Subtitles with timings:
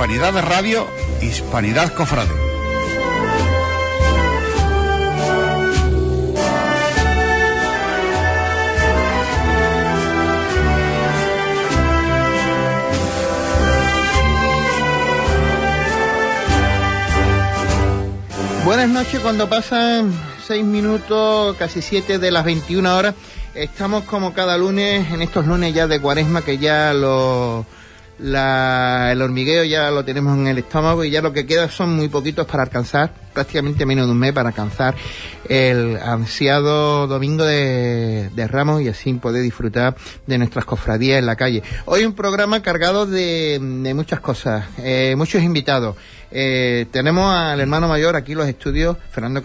[0.00, 0.86] Hispanidad de Radio,
[1.20, 2.30] Hispanidad Cofrade.
[18.64, 20.14] Buenas noches, cuando pasan
[20.46, 23.14] seis minutos, casi siete de las 21 horas,
[23.52, 26.94] estamos como cada lunes, en estos lunes ya de cuaresma, que ya
[28.22, 31.96] lo, el hormigueo ya lo tenemos en el estómago y ya lo que queda son
[31.96, 34.94] muy poquitos para alcanzar, prácticamente menos de un mes para alcanzar
[35.48, 41.62] el ansiado domingo de, Ramos y así poder disfrutar de nuestras cofradías en la calle.
[41.84, 43.58] Hoy un programa cargado de,
[43.94, 45.96] muchas cosas, eh, muchos invitados.
[46.32, 49.42] Eh, tenemos al hermano mayor aquí en los estudios, Fernando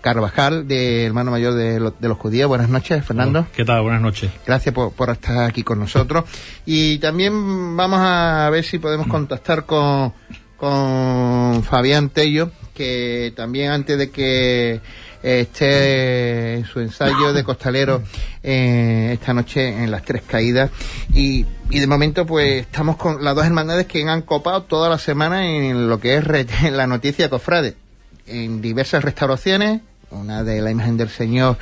[0.00, 2.48] Carvajal, de hermano mayor de, los judíos.
[2.48, 3.46] Buenas noches, Fernando.
[3.54, 3.82] ¿Qué tal?
[3.82, 4.30] Buenas noches.
[4.46, 6.24] Gracias por, por, estar aquí con nosotros.
[6.64, 10.12] Y también vamos a ver si podemos contactar con,
[10.56, 14.80] con Fabián Tello, que también antes de que
[15.20, 18.04] esté su ensayo de costalero
[18.40, 20.70] eh, esta noche en las tres caídas.
[21.12, 24.98] Y, y, de momento pues estamos con las dos hermandades que han copado toda la
[24.98, 26.24] semana en lo que es
[26.72, 27.74] la noticia cofrade.
[28.28, 31.58] En diversas restauraciones una de la imagen del Señor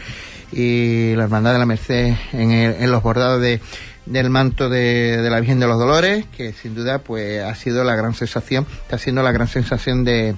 [0.52, 3.60] y la hermandad de la Merced en, en los bordados de
[4.06, 7.82] del manto de, de, la Virgen de los Dolores, que sin duda pues ha sido
[7.84, 10.36] la gran sensación, está siendo la gran sensación de,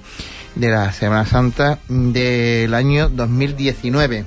[0.55, 4.25] de la Semana Santa del año 2019.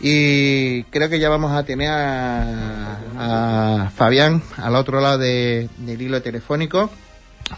[0.00, 6.90] Y creo que ya vamos a tener a, Fabián al otro lado del hilo telefónico,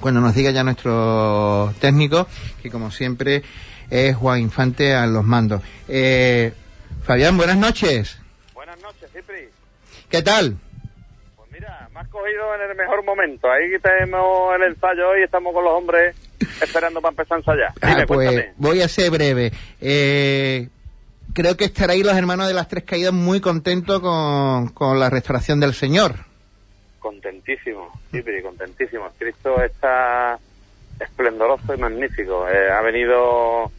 [0.00, 2.28] cuando nos diga ya nuestro técnico,
[2.62, 3.42] que como siempre
[3.90, 5.62] es Juan Infante a los mandos.
[5.88, 6.52] Eh,
[7.02, 8.18] Fabián, buenas noches.
[8.54, 9.48] Buenas noches, Cipri.
[10.08, 10.56] ¿Qué tal?
[11.36, 13.50] Pues mira, me has cogido en el mejor momento.
[13.50, 16.14] Ahí tenemos el ensayo hoy, estamos con los hombres
[16.60, 17.72] esperando para empezar a ensayar.
[17.82, 19.52] Ah, pues voy a ser breve.
[19.80, 20.68] Eh,
[21.32, 25.60] creo que estaréis los hermanos de las Tres Caídas muy contentos con, con la restauración
[25.60, 26.14] del Señor.
[26.98, 29.08] Contentísimo, sí, contentísimo.
[29.18, 30.38] Cristo está
[30.98, 32.48] esplendoroso y magnífico.
[32.48, 33.70] Eh, ha venido,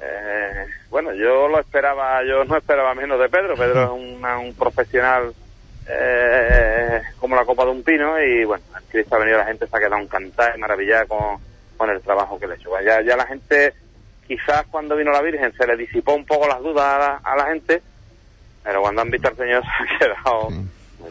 [0.00, 3.56] eh, bueno, yo lo esperaba, yo no esperaba menos de Pedro.
[3.56, 5.34] Pedro es un profesional
[7.18, 9.80] como la copa de un pino y bueno, Cristo ha venido, la gente se ha
[9.80, 11.38] quedado encantada y maravillada con
[11.82, 12.70] con el trabajo que le he hecho.
[12.80, 13.74] Ya, ya la gente,
[14.28, 17.82] quizás cuando vino la Virgen se le disipó un poco las dudas a la, gente,
[18.62, 20.48] pero cuando han visto al Señor se ha quedado...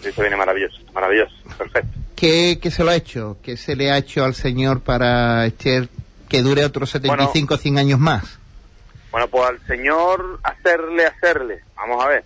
[0.02, 0.22] Sí.
[0.22, 1.90] viene maravilloso, maravilloso, perfecto.
[2.16, 3.38] ¿Qué, ¿Qué, se lo ha hecho?
[3.44, 5.90] ¿Qué se le ha hecho al Señor para este,
[6.30, 8.40] que dure otros 75, 100 años más?
[9.12, 11.64] Bueno, pues al Señor hacerle, hacerle.
[11.76, 12.24] Vamos a ver.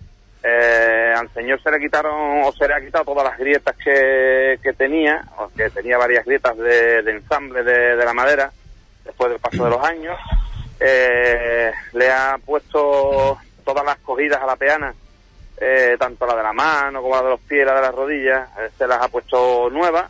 [0.48, 4.72] Eh, al señor se le quitaron o se le ha quitado todas las grietas que,
[4.78, 8.52] tenía, o que tenía varias grietas de, ensamble de, la madera
[9.04, 10.16] después del paso de los años.
[10.78, 14.94] Eh, le ha puesto todas las cogidas a la peana,
[15.56, 18.48] eh, tanto la de la mano como la de los pies, la de las rodillas,
[18.78, 20.08] se las ha puesto nuevas.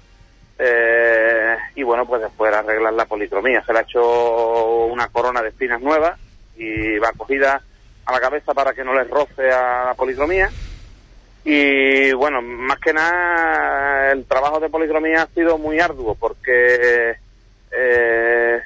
[1.74, 3.64] y bueno, pues después arreglar la policromía.
[3.64, 6.18] Se le ha hecho una corona de espinas nuevas
[6.56, 7.62] y va cogida
[8.06, 10.48] a la cabeza para que no les roce a la policromía.
[11.44, 17.16] Y bueno, más que nada el trabajo de policromía ha sido muy arduo porque
[17.70, 18.60] eh,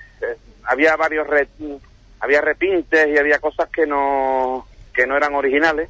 [0.65, 1.27] había varios
[2.21, 5.89] había repintes y había cosas que no que no eran originales.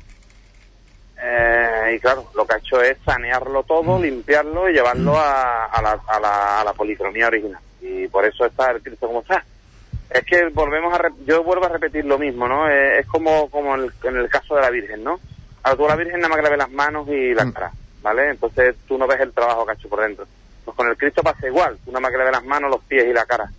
[1.22, 4.02] Eh, y claro, lo que ha hecho es sanearlo todo, mm.
[4.02, 7.60] limpiarlo y llevarlo a, a, la, a, la, a la policromía original.
[7.80, 9.44] Y por eso está el Cristo como está
[10.10, 12.68] es que volvemos a yo vuelvo a repetir lo mismo, ¿no?
[12.68, 15.20] Eh, es como como en el, caso de la Virgen, ¿no?
[15.62, 17.52] A tú a la Virgen nada más que le ves las manos y la mm.
[17.52, 17.70] cara,
[18.02, 18.30] ¿vale?
[18.30, 20.26] Entonces tú no ves el trabajo que ha hecho por dentro.
[20.64, 22.82] Pues con el Cristo pasa igual, tú nada más que le ves las manos, los
[22.84, 23.50] pies y la cara.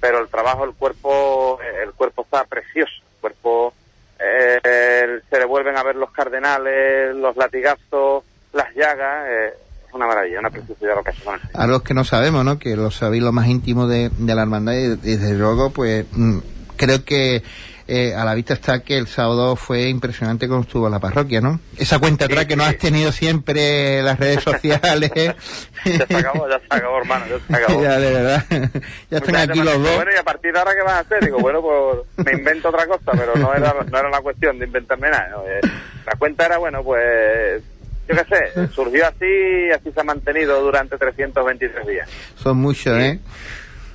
[0.00, 2.92] Pero el trabajo, el cuerpo, el cuerpo está precioso.
[3.14, 3.72] El cuerpo,
[4.18, 8.22] eh, se le vuelven a ver los cardenales, los latigazos,
[8.52, 9.26] las llagas.
[9.30, 9.54] Eh,
[9.94, 12.58] una maravilla, una preciosidad lo que hace con A los que no sabemos, ¿no?
[12.58, 16.38] Que lo sabéis lo más íntimo de, la hermandad y desde luego, pues mm,
[16.76, 17.42] creo que
[17.86, 21.60] eh, a la vista está que el sábado fue impresionante como estuvo la parroquia, ¿no?
[21.76, 25.10] Esa cuenta atrás que no has tenido siempre las redes sociales.
[25.14, 27.82] ya se acabó, ya se acabó, hermano, ya se acabó.
[27.82, 28.44] ya, de verdad.
[29.10, 29.96] ya están aquí los dos.
[29.96, 31.24] Bueno, y a partir de ahora, ¿qué vas a hacer?
[31.24, 34.64] Digo, bueno, pues me invento otra cosa, pero no era, no era la cuestión de
[34.64, 35.42] inventarme nada.
[35.46, 35.60] Eh,
[36.06, 37.62] la cuenta era, bueno, pues
[38.08, 39.24] yo qué sé, surgió así
[39.68, 42.08] y así se ha mantenido durante 323 días.
[42.36, 43.20] Son muchos, ¿eh?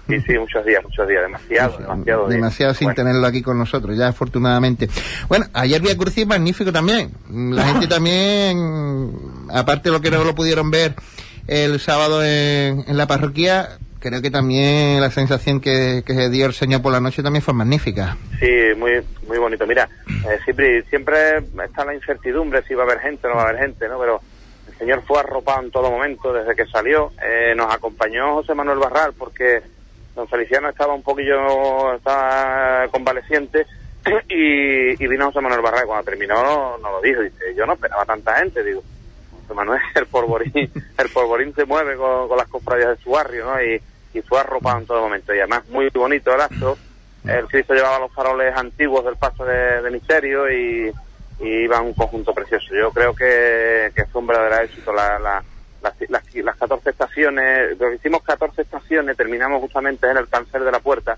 [0.09, 2.27] Sí, sí, muchos días, muchos días, demasiado, demasiado.
[2.27, 4.89] Demasiado sin tenerlo aquí con nosotros, ya afortunadamente.
[5.27, 7.11] Bueno, ayer Vía Crucis magnífico también.
[7.29, 9.11] La gente también,
[9.53, 10.95] aparte de lo que no lo pudieron ver
[11.45, 16.81] el sábado en, la parroquia, creo que también la sensación que, que dio el Señor
[16.81, 18.17] por la noche también fue magnífica.
[18.39, 19.65] Sí, muy muy bonito.
[19.65, 23.43] Mira, eh, siempre, siempre está la incertidumbre si va a haber gente o no va
[23.43, 23.99] a haber gente, ¿no?
[23.99, 24.19] Pero
[24.67, 27.11] el Señor fue arropado en todo momento desde que salió.
[27.23, 29.61] Eh, nos acompañó José Manuel Barral porque
[30.15, 33.65] don Feliciano estaba un poquillo, estaba convaleciente
[34.27, 35.85] y, vino José Manuel Barral.
[35.85, 38.83] Cuando terminó nos lo dijo, dice, yo no esperaba tanta gente, digo.
[39.53, 43.61] Manuel, el polvorín, el polvorín se mueve con, las cofradías de su barrio, ¿no?
[43.61, 43.81] Y,
[44.13, 45.33] y fue arropado en todo momento.
[45.33, 46.77] Y además muy bonito el acto.
[47.25, 50.91] El Cristo llevaba los faroles antiguos del paso de, misterio y,
[51.41, 52.73] iba un conjunto precioso.
[52.73, 54.93] Yo creo que, fue un verdadero éxito.
[54.93, 55.43] La, las,
[56.09, 61.17] las, 14 estaciones, hicimos 14 estaciones, terminamos justamente en el cancel de la puerta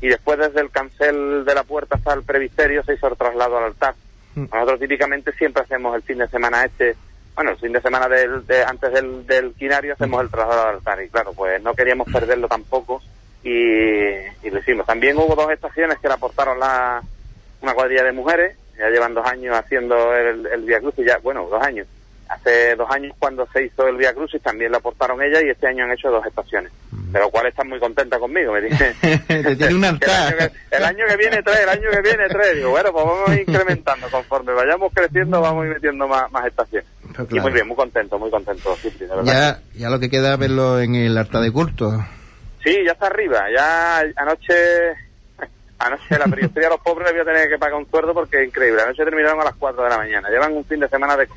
[0.00, 3.58] y después desde el cancel de la puerta hasta el previsterio se hizo el traslado
[3.58, 3.94] al altar.
[4.34, 4.46] Mm.
[4.52, 6.96] Nosotros típicamente siempre hacemos el fin de semana este,
[7.36, 10.74] bueno, el fin de semana del, de, antes del, del quinario hacemos el traslado al
[10.76, 13.02] altar y claro, pues no queríamos perderlo tampoco
[13.44, 14.86] y, lo hicimos.
[14.86, 17.02] También hubo dos estaciones que le aportaron la,
[17.60, 21.46] una cuadrilla de mujeres, ya llevan dos años haciendo el, el Via Crucis, ya, bueno,
[21.48, 21.86] dos años.
[22.28, 25.68] Hace dos años cuando se hizo el Via Crucis también le aportaron ella y este
[25.68, 26.72] año han hecho dos estaciones.
[26.90, 27.12] Mm.
[27.12, 28.94] De lo cual están muy contenta conmigo, me dice.
[29.28, 32.56] el, año que, el año que viene tres, el año que viene tres.
[32.56, 34.08] Digo, bueno, pues vamos incrementando.
[34.10, 36.88] Conforme vayamos creciendo vamos metiendo más, más estaciones.
[37.30, 38.76] Y muy bien, muy contento, muy contento.
[38.76, 38.90] Sí,
[39.24, 41.92] ya, ya lo que queda es verlo en el altar de culto.
[42.62, 43.44] Sí, ya está arriba.
[43.54, 44.54] Ya anoche,
[45.78, 48.48] anoche la periodista de los pobres voy a tener que pagar un sueldo porque es
[48.48, 48.82] increíble.
[48.82, 50.28] Anoche terminaron a las 4 de la mañana.
[50.28, 51.28] Llevan un fin de semana de...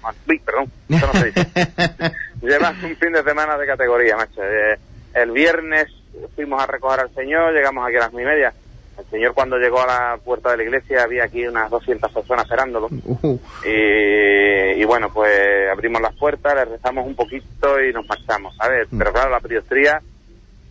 [0.43, 1.47] perdón, eso no se dice.
[2.41, 4.41] Llevan un fin de semana de categoría, macho.
[4.43, 4.77] Eh,
[5.13, 5.87] el viernes
[6.35, 8.53] fuimos a recoger al señor, llegamos aquí a las y media.
[8.99, 12.43] El señor cuando llegó a la puerta de la iglesia había aquí unas 200 personas
[12.45, 12.87] esperándolo.
[12.91, 13.39] Uh-huh.
[13.65, 15.31] y, bueno, pues
[15.71, 18.91] abrimos las puertas, le rezamos un poquito y nos marchamos, ¿sabes?
[18.91, 18.97] Mm.
[18.97, 20.01] Pero claro, la periodistría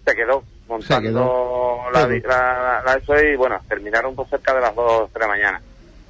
[0.04, 2.06] se quedó montando La,
[2.84, 5.62] la, eso y bueno, terminaron por cerca de las 2 de la mañana.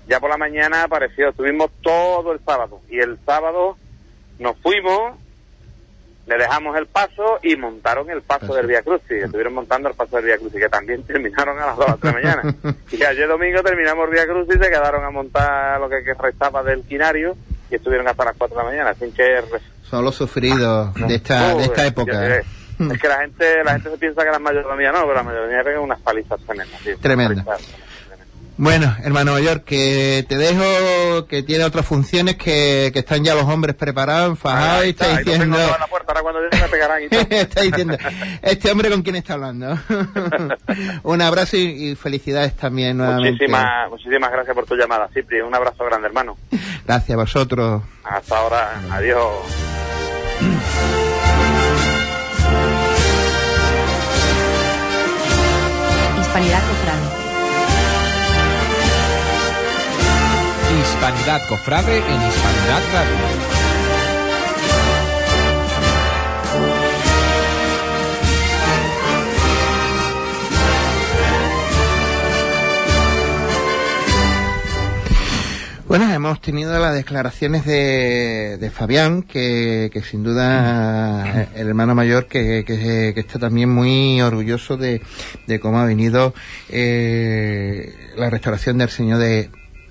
[0.09, 3.77] Ya por la mañana apareció, estuvimos todo el sábado y el sábado
[4.39, 5.17] nos fuimos,
[6.29, 10.17] le dejamos el paso y montaron el paso del Via Crucis, estuvieron montando el paso
[10.17, 12.55] del Via Crucis que también terminaron a las 2 de la mañana.
[12.93, 16.83] y ayer domingo terminamos Via Crucis y se quedaron a montar lo que, restaba del
[16.83, 17.37] quinario
[17.71, 19.43] y estuvieron hasta las 4 de la mañana, sin que...
[19.83, 22.37] Son los sufridos de esta, de esta época.
[22.37, 22.43] ¿eh?
[22.79, 25.61] Es que la gente, la gente se piensa que la mayoría no, pero la mayoría
[25.61, 26.81] es unas palizas tremendas.
[27.01, 27.57] Tremenda.
[28.59, 33.45] Bueno, hermano mayor, que te dejo, que tiene otras funciones, que, que están ya los
[33.45, 35.57] hombres preparados, fajados y está, diciendo...
[35.57, 37.97] La puerta, ahora cuando me pegarán y está diciendo,
[38.43, 39.79] este hombre con quién está hablando.
[41.05, 43.31] un abrazo y, felicidades también nuevamente.
[43.31, 45.41] Muchísimas, muchísimas gracias por tu llamada, Cipri.
[45.41, 46.37] Un abrazo grande, hermano.
[46.85, 47.83] Gracias a vosotros.
[48.03, 48.81] Hasta ahora.
[48.91, 49.23] Adiós.
[56.21, 56.63] Hispanidad
[60.99, 63.15] Hispanidad Cofrade en Hispanidad Radio.
[75.87, 83.39] Bueno, hemos tenido las declaraciones de, Fabián, que, sin duda el hermano mayor que, está
[83.39, 85.01] también muy orgulloso de,
[85.47, 86.35] de cómo ha venido
[86.71, 89.49] eh, la restauración del Señor de,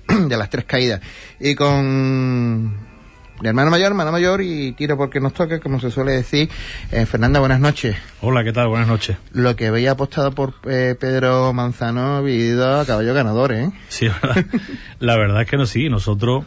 [0.28, 1.00] de las Tres Caídas.
[1.38, 2.88] Y con
[3.40, 6.48] de hermano mayor, hermano mayor y tiro porque nos toque, como se suele decir.
[6.90, 7.96] Eh, Fernanda, buenas noches.
[8.20, 8.66] Hola, ¿qué tal?
[8.68, 9.16] Buenas noches.
[9.32, 13.70] Lo que había apostado por eh, Pedro Manzano ha ido a caballo ganador, ¿eh?
[13.88, 14.08] Sí,
[14.98, 16.46] la verdad es que no, sí, nosotros,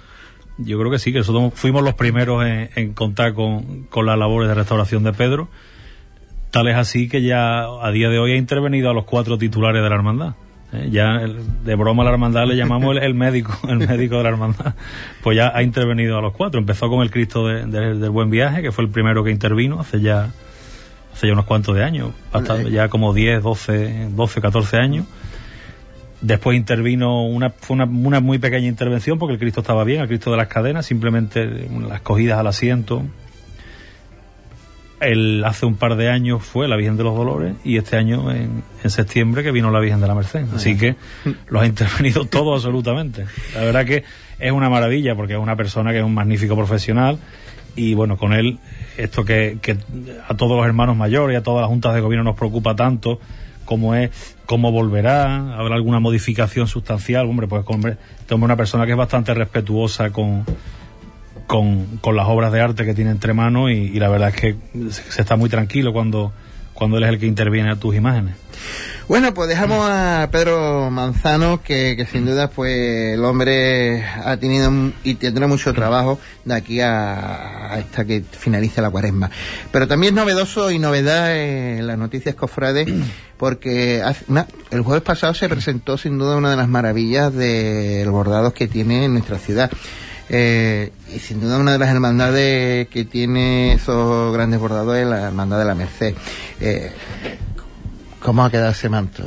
[0.57, 4.49] yo creo que sí, que nosotros fuimos los primeros en, contar con, con las labores
[4.49, 5.47] de restauración de Pedro.
[6.51, 9.81] Tal es así que ya a día de hoy ha intervenido a los cuatro titulares
[9.81, 10.33] de la hermandad.
[10.73, 14.29] Eh, ya de broma a la hermandad le llamamos el, médico, el médico de la
[14.29, 14.73] hermandad.
[15.21, 16.59] Pues ya ha intervenido a los cuatro.
[16.59, 20.31] Empezó con el Cristo del Buen Viaje, que fue el primero que intervino hace ya,
[21.13, 25.05] hace ya unos cuantos de años, hasta ya como 10, 12, 12, 14 años.
[26.21, 30.07] Después intervino una, fue una, una muy pequeña intervención porque el Cristo estaba bien, el
[30.07, 33.03] Cristo de las cadenas, simplemente las cogidas al asiento,
[35.01, 38.31] el, hace un par de años fue la Virgen de los Dolores y este año
[38.31, 40.45] en, septiembre que vino la Virgen de la Merced.
[40.55, 40.95] Así que
[41.49, 43.25] los ha intervenido todo absolutamente.
[43.55, 44.03] La verdad que
[44.39, 47.17] es una maravilla porque es una persona que es un magnífico profesional
[47.75, 48.59] y bueno, con él
[48.97, 49.77] esto que, que
[50.27, 53.19] a todos los hermanos mayores y a todas las juntas de gobierno nos preocupa tanto
[53.65, 57.27] cómo es, cómo volverá, habrá alguna modificación sustancial.
[57.27, 60.45] Hombre, pues hombre, tengo una persona que es bastante respetuosa con,
[61.51, 64.35] con, con las obras de arte que tiene entre manos y, y la verdad es
[64.35, 64.55] que
[64.89, 66.31] se está muy tranquilo cuando,
[66.73, 68.35] cuando él es el que interviene a tus imágenes.
[69.09, 74.71] Bueno, pues dejamos a Pedro Manzano, que, que sin duda pues el hombre ha tenido
[75.03, 79.29] y tendrá mucho trabajo de aquí a, a esta que finalice la cuaresma.
[79.73, 82.87] Pero también es novedoso y novedad en las noticias cofrades,
[83.37, 88.03] porque hace- na- el jueves pasado se presentó sin duda una de las maravillas de
[88.05, 89.69] los bordados que tiene en nuestra ciudad.
[90.33, 95.27] Eh, y sin duda una de las hermandades que tiene esos grandes bordados es la
[95.27, 96.15] Hermandad de la Merced.
[96.61, 96.89] Eh,
[98.21, 99.23] ¿Cómo ha quedado ese manto?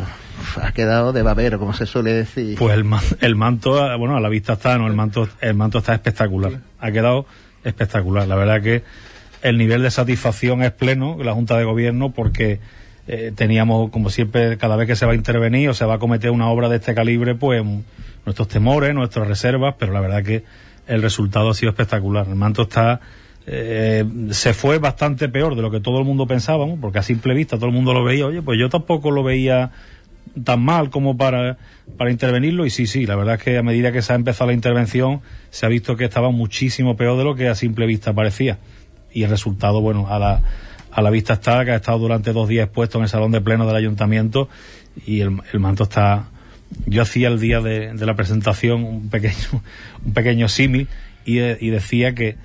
[0.62, 2.56] Ha quedado de babero, como se suele decir.
[2.58, 2.86] Pues el,
[3.20, 4.86] el manto, ah, bueno, a la vista está, ¿no?
[4.86, 6.52] El manto, el manto está espectacular.
[6.80, 7.26] Ha quedado
[7.64, 8.26] espectacular.
[8.26, 8.82] La verdad que
[9.42, 12.60] el nivel de satisfacción es pleno la Junta de Gobierno porque
[13.08, 15.98] eh, teníamos, como siempre, cada vez que se va a intervenir o se va a
[15.98, 17.62] cometer una obra de este calibre, pues
[18.24, 20.44] nuestros temores, nuestras reservas, pero la verdad que
[20.86, 22.26] el resultado ha sido espectacular.
[22.28, 23.00] El manto está
[23.46, 27.34] eh, se fue bastante peor de lo que todo el mundo pensábamos, porque a simple
[27.34, 29.70] vista todo el mundo lo veía, oye, pues yo tampoco lo veía
[30.42, 31.58] tan mal como para,
[31.98, 32.64] para intervenirlo.
[32.64, 35.20] Y sí, sí, la verdad es que a medida que se ha empezado la intervención
[35.50, 38.58] se ha visto que estaba muchísimo peor de lo que a simple vista parecía.
[39.12, 40.42] Y el resultado, bueno, a la,
[40.90, 43.40] a la vista está que ha estado durante dos días expuesto en el salón de
[43.40, 44.48] pleno del ayuntamiento
[45.06, 46.30] y el, el manto está
[46.86, 49.62] yo hacía el día de, la presentación un pequeño
[50.04, 50.88] un pequeño símil
[51.24, 52.36] y, de- y decía que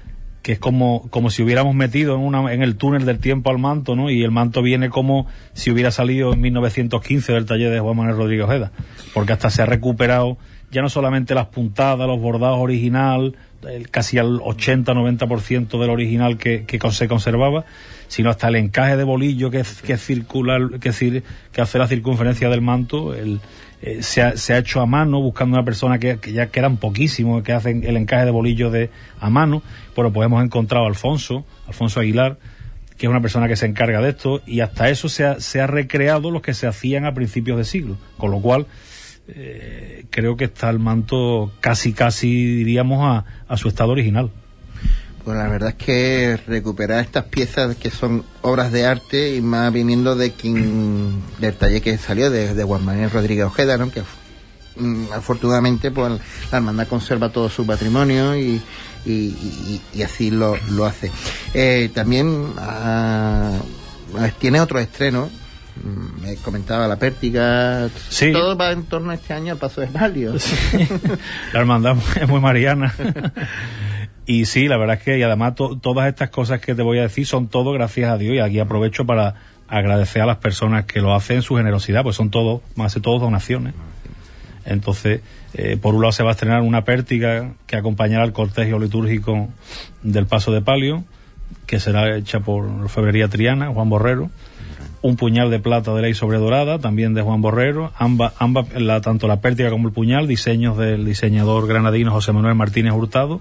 [0.42, 3.60] que es como, como si hubiéramos metido en, una, en el túnel del tiempo al
[3.60, 4.10] manto, ¿no?
[4.10, 8.16] Y el manto viene como si hubiera salido en 1915 del taller de Juan Manuel
[8.16, 8.72] Rodríguez Ojeda,
[9.14, 10.38] porque hasta se ha recuperado
[10.72, 13.36] ya no solamente las puntadas, los bordados original,
[13.92, 17.66] casi al 80-90% del original que, que se conservaba,
[18.08, 22.62] sino hasta el encaje de bolillo que, que circula, que, que hace la circunferencia del
[22.62, 23.40] manto, el,
[23.82, 26.78] eh, se, ha, se ha hecho a mano buscando una persona que, que ya quedan
[26.78, 29.64] poquísimos que hacen el encaje de bolillo de a mano
[29.96, 32.38] bueno pues hemos encontrado a Alfonso Alfonso Aguilar
[33.00, 35.62] que es una persona que se encarga de esto y hasta eso se ha, se
[35.62, 37.96] ha recreado los que se hacían a principios de siglo.
[38.18, 38.68] Con lo cual
[39.30, 44.32] eh, creo que está el manto casi casi diríamos a, a su estado original
[45.24, 49.72] Pues la verdad es que recuperar estas piezas que son obras de arte y más
[49.72, 53.92] viniendo de quien del taller que salió de, de Juan Manuel Rodríguez Ojeda, ¿no?
[53.92, 54.02] que
[54.78, 56.14] mm, afortunadamente pues
[56.52, 58.62] la hermandad conserva todo su patrimonio y,
[59.06, 61.12] y, y- y así lo, lo hace.
[61.54, 63.60] Eh, también ah,
[64.40, 65.30] tiene otro estreno.
[65.84, 67.88] mm, Me comentaba la pértiga.
[68.10, 68.32] Sí.
[68.32, 70.34] Todo va en torno a este año al paso de palio.
[71.54, 72.96] la hermandad es muy mariana.
[74.32, 77.00] y sí, la verdad es que, y además to- todas estas cosas que te voy
[77.00, 79.34] a decir son todo gracias a Dios y aquí aprovecho para
[79.68, 83.18] agradecer a las personas que lo hacen su generosidad, pues son todo, más de todo
[83.18, 83.74] donaciones.
[84.66, 85.22] Entonces,
[85.56, 89.48] eh, por un lado se va a estrenar una pértiga que acompañará al cortejo litúrgico
[90.04, 91.04] del Paso de Palio,
[91.66, 94.30] que será hecha por Febrería Triana, Juan Borrero.
[95.02, 97.92] Un puñal de plata de ley sobredorada, también de Juan Borrero.
[97.98, 102.56] Ambas, ambas la, tanto la pértiga como el puñal, diseños del diseñador granadino José Manuel
[102.56, 103.40] Martínez Hurtado.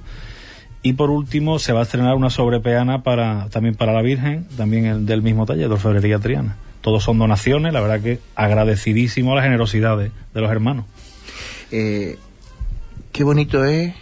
[0.83, 4.87] Y por último, se va a estrenar una sobrepeana para, también para la Virgen, también
[4.87, 6.57] el, del mismo taller, de Orfebrería Triana.
[6.81, 10.85] Todos son donaciones, la verdad que agradecidísimo a la generosidad de, de los hermanos.
[11.73, 12.17] Eh,
[13.13, 13.93] qué bonito es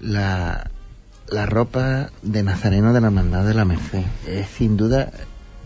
[0.00, 0.70] la,
[1.28, 4.02] la ropa de Nazareno de la Hermandad de la Merced.
[4.26, 5.10] Es sin duda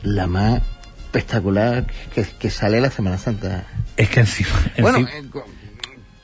[0.02, 0.60] la más
[0.98, 3.64] espectacular que, que sale la Semana Santa.
[3.96, 4.50] Es que encima...
[4.80, 5.42] Bueno, encima- eh,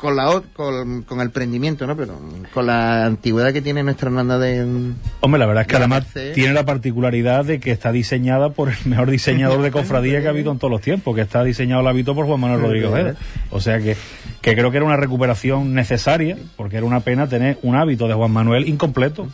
[0.04, 1.96] con, la con, con el prendimiento, ¿no?
[1.96, 2.20] Pero
[2.52, 4.92] con la antigüedad que tiene nuestra hermandad de...
[5.20, 8.76] Hombre, la verdad es que además tiene la particularidad de que está diseñada por el
[8.84, 11.86] mejor diseñador de cofradía que ha habido en todos los tiempos, que está diseñado el
[11.86, 13.14] hábito por Juan Manuel Rodríguez Ojeda.
[13.48, 13.96] O sea que,
[14.42, 18.12] que creo que era una recuperación necesaria, porque era una pena tener un hábito de
[18.12, 19.26] Juan Manuel incompleto.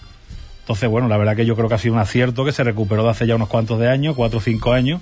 [0.61, 3.03] Entonces, bueno, la verdad que yo creo que ha sido un acierto que se recuperó
[3.03, 5.01] de hace ya unos cuantos de años, cuatro o cinco años,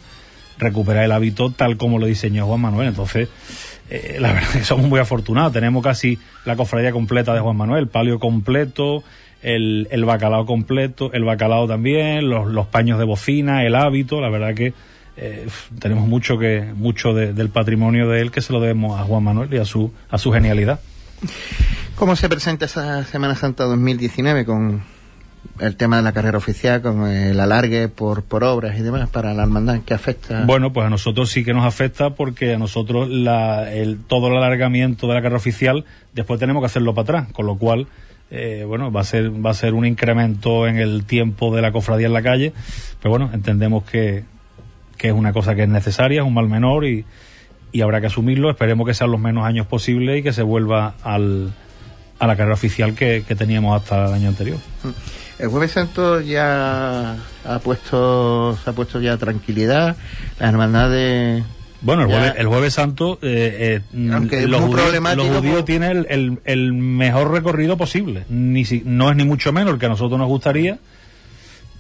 [0.57, 2.89] recuperar el hábito tal como lo diseñó Juan Manuel.
[2.89, 3.29] Entonces,
[3.91, 5.53] eh, la verdad que somos muy afortunados.
[5.53, 9.03] Tenemos casi la cofradía completa de Juan Manuel, palio completo,
[9.43, 14.21] el, el bacalao completo, el bacalao también, los, los paños de bocina, el hábito.
[14.21, 14.73] La verdad que
[15.17, 15.47] eh,
[15.79, 19.23] tenemos mucho que mucho de- del patrimonio de él que se lo debemos a Juan
[19.25, 20.81] Manuel y a su a su genialidad.
[21.97, 24.83] ¿Cómo se presenta esa Semana Santa 2019 con
[25.61, 29.35] el tema de la carrera oficial, con el alargue por, por obras y demás para
[29.35, 30.45] la hermandad que afecta?
[30.45, 34.37] Bueno, pues a nosotros sí que nos afecta porque a nosotros la, el, todo el
[34.37, 37.87] alargamiento de la carrera oficial después tenemos que hacerlo para atrás, con lo cual
[38.31, 41.73] eh, bueno va a ser va a ser un incremento en el tiempo de la
[41.73, 42.53] cofradía en la calle,
[43.01, 44.25] pero bueno entendemos que
[44.99, 47.07] que es una cosa que es necesaria, es un mal menor y,
[47.73, 48.51] y habrá que asumirlo.
[48.51, 51.55] Esperemos que sean los menos años posibles y que se vuelva al,
[52.19, 54.59] a la carrera oficial que, que teníamos hasta el año anterior.
[55.39, 59.97] El Jueves Santo ya ha puesto, se ha puesto ya tranquilidad.
[60.41, 61.45] La hermandad de.
[61.81, 65.37] Bueno, el jueves, el jueves santo, eh, eh, Aunque es los, muy judíos, problemático, los
[65.39, 68.25] judíos pues- tienen el, el- el mejor recorrido posible.
[68.29, 70.79] Ni si- no es ni mucho menos el que a nosotros nos gustaría,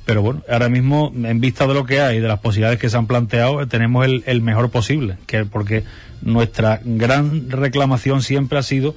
[0.06, 2.96] pero bueno, ahora mismo, en vista de lo que hay, de las posibilidades que se
[2.96, 5.16] han planteado, tenemos el, el mejor posible.
[5.26, 5.82] Que, porque
[6.22, 8.94] nuestra gran reclamación siempre ha sido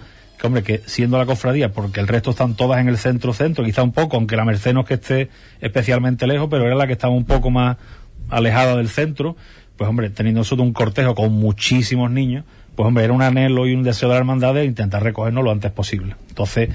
[0.48, 3.92] hombre, que siendo la cofradía, porque el resto están todas en el centro-centro, quizá un
[3.92, 5.30] poco, aunque la Merced no que esté
[5.60, 7.78] especialmente lejos, pero era la que estaba un poco más
[8.30, 9.36] alejada del centro,
[9.78, 12.46] pues hombre, teniendo nosotros un cortejo con muchísimos niños,
[12.76, 15.52] pues hombre, era un anhelo y un deseo de la hermandad de intentar recogernos lo
[15.52, 16.16] antes posible.
[16.30, 16.70] Entonces,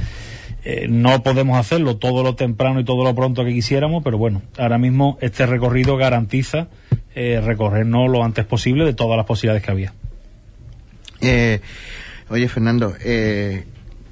[0.65, 4.43] eh, no podemos hacerlo todo lo temprano y todo lo pronto que quisiéramos, pero bueno,
[4.59, 6.69] ahora mismo este recorrido garantiza
[7.15, 9.95] eh, recorrernos lo antes posible de todas las posibilidades que había.
[11.21, 11.61] Eh,
[12.29, 13.65] oye, Fernando, eh,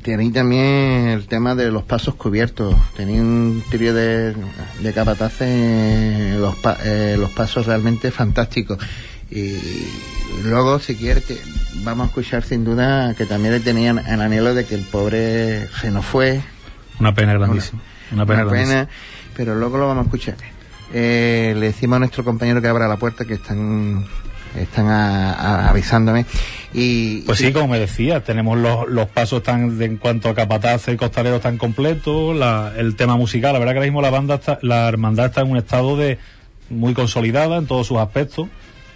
[0.02, 2.74] tenéis también el tema de los pasos cubiertos.
[2.96, 4.34] Tenéis un trío de,
[4.80, 8.78] de capataces, eh, los, pa- eh, los pasos realmente fantásticos.
[9.30, 9.58] Y
[10.44, 11.40] luego, si quieres, te-
[11.82, 15.68] vamos a escuchar sin duda que también le tenían el anhelo de que el pobre
[15.80, 16.40] se nos fue.
[17.00, 17.80] Una pena grandísima.
[18.12, 18.80] Una pena Una grandísima.
[18.86, 18.88] pena,
[19.36, 20.36] pero luego lo vamos a escuchar.
[20.92, 24.04] Eh, le decimos a nuestro compañero que abra la puerta que están
[24.56, 26.26] están a- a- avisándome
[26.72, 30.34] y Pues sí, como me decía, tenemos los, los pasos tan de- en cuanto a
[30.34, 34.10] capataz y costalero tan completos, la- el tema musical, la verdad que ahora mismo la
[34.10, 36.18] banda está, la hermandad está en un estado de
[36.70, 38.48] muy consolidada en todos sus aspectos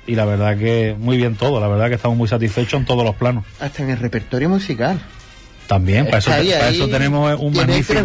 [0.06, 3.04] y la verdad que muy bien todo, la verdad que estamos muy satisfechos en todos
[3.04, 3.44] los planos.
[3.60, 5.00] hasta en el repertorio musical.
[5.66, 8.00] También, para eso, ahí, para ahí, eso tenemos un magnífico,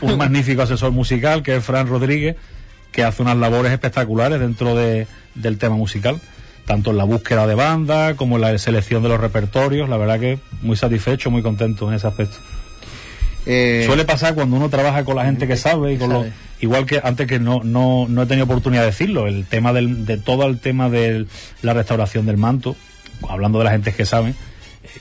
[0.00, 2.34] un magnífico asesor musical que es Fran Rodríguez,
[2.90, 5.06] que hace unas labores espectaculares dentro de,
[5.36, 6.20] del tema musical,
[6.66, 9.88] tanto en la búsqueda de banda como en la selección de los repertorios.
[9.88, 12.36] La verdad que muy satisfecho, muy contento en ese aspecto.
[13.46, 16.32] Eh, Suele pasar cuando uno trabaja con la gente que sabe y con lo- sabe.
[16.60, 20.04] igual que antes que no, no, no he tenido oportunidad de decirlo, el tema del,
[20.04, 21.26] de todo el tema de
[21.62, 22.74] la restauración del manto,
[23.28, 24.34] hablando de la gente que sabe, eh,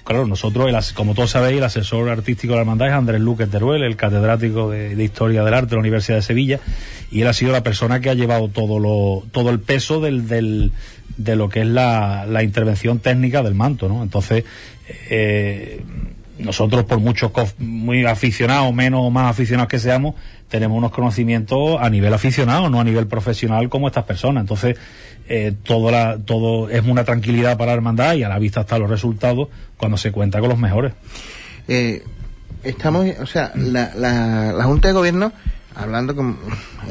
[0.04, 3.20] claro, nosotros, el as- como todos sabéis, el asesor artístico de la hermandad es Andrés
[3.22, 6.60] Luque Teruel, el catedrático de, de Historia del Arte de la Universidad de Sevilla,
[7.10, 10.28] y él ha sido la persona que ha llevado todo lo, todo el peso del,
[10.28, 10.72] del,
[11.18, 14.04] de lo que es la, la intervención técnica del manto, ¿no?
[14.04, 14.44] Entonces,
[15.10, 15.82] eh,
[16.38, 20.16] nosotros por muchos muy aficionados, menos o más aficionados que seamos,
[20.50, 24.42] tenemos unos conocimientos a nivel aficionado, no a nivel profesional como estas personas.
[24.42, 24.78] Entonces,
[25.28, 28.82] eh, todo, la, todo es una tranquilidad para la hermandad y a la vista están
[28.82, 29.48] los resultados
[29.78, 30.94] cuando se cuenta con los mejores.
[31.68, 32.04] eh,
[32.64, 35.32] estamos, o sea, la, la Junta de Gobierno,
[35.76, 36.38] hablando con,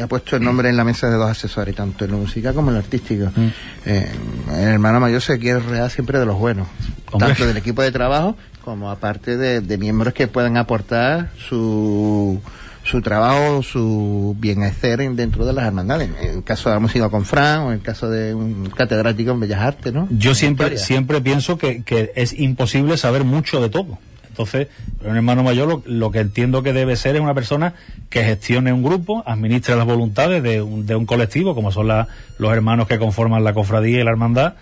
[0.02, 2.68] ha puesto el nombre en la mesa de dos asesores, tanto en lo musical como
[2.68, 3.30] en lo artístico.
[3.34, 3.46] Mm.
[3.86, 4.12] Eh,
[4.52, 6.68] el hermano mayor se quiere rodear siempre de los buenos,
[7.10, 7.28] Hombre.
[7.28, 12.40] tanto del equipo de trabajo como aparte de, de miembros que puedan aportar su
[12.82, 16.10] su trabajo, su bienestar en- dentro de las hermandades.
[16.20, 19.30] En el caso de la música con Fran o en el caso de un catedrático
[19.30, 20.06] en Bellas Artes, ¿no?
[20.10, 23.98] Yo siempre, siempre pienso que, que es imposible saber mucho de todo.
[24.34, 24.66] Entonces,
[25.04, 27.74] un hermano mayor lo, lo que entiendo que debe ser es una persona
[28.10, 32.08] que gestione un grupo, administre las voluntades de un, de un colectivo, como son la-
[32.38, 34.54] los hermanos que conforman la cofradía y la hermandad,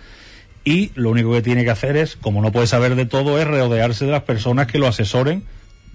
[0.63, 3.47] y lo único que tiene que hacer es, como no puede saber de todo, es
[3.47, 5.41] rodearse de las personas que lo asesoren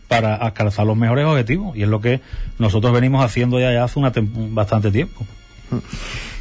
[0.08, 1.76] para alcanzar los mejores objetivos.
[1.76, 2.20] Y es lo que
[2.58, 5.24] nosotros venimos haciendo ya, ya hace una bastante tiempo.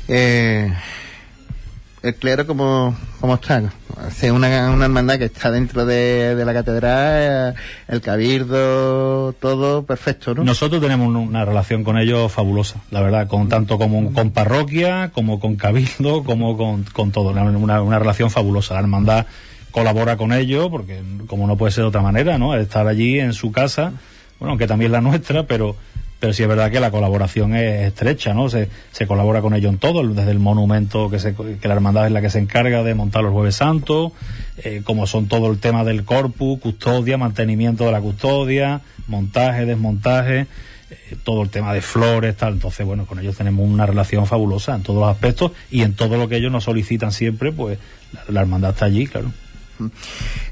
[0.08, 0.74] Eh,
[2.08, 3.62] el clero, ¿cómo, cómo está?
[4.06, 9.84] Hace una, una hermandad que está dentro de, de la catedral, eh, el cabildo, todo
[9.84, 10.44] perfecto, ¿no?
[10.44, 15.12] Nosotros tenemos un- una relación con ellos fabulosa, la verdad, con tanto como con parroquia,
[15.14, 18.76] como con cabildo, como con, con todo, una, una- una relación fabulosa.
[18.76, 19.26] La hermandad
[19.72, 22.56] colabora con ellos, porque como no puede ser de otra manera, ¿no?
[22.56, 23.94] Estar allí en su casa,
[24.40, 25.76] bueno, aunque también la nuestra, pero
[26.20, 28.50] pero sí es verdad que la colaboración es estrecha, ¿no?
[28.50, 32.08] Se, se colabora con ellos en todo, desde el monumento que, se, que la hermandad
[32.08, 34.14] es la que se encarga de montar los jueves santos,
[34.64, 40.48] eh, como son todo el tema del corpus, custodia, mantenimiento de la custodia, montaje, desmontaje,
[40.90, 42.54] eh, todo el tema de flores, tal.
[42.54, 46.18] Entonces, bueno, con ellos tenemos una relación fabulosa en todos los aspectos y en todo
[46.18, 47.78] lo que ellos nos solicitan siempre, pues
[48.12, 49.32] la, la hermandad está allí, claro.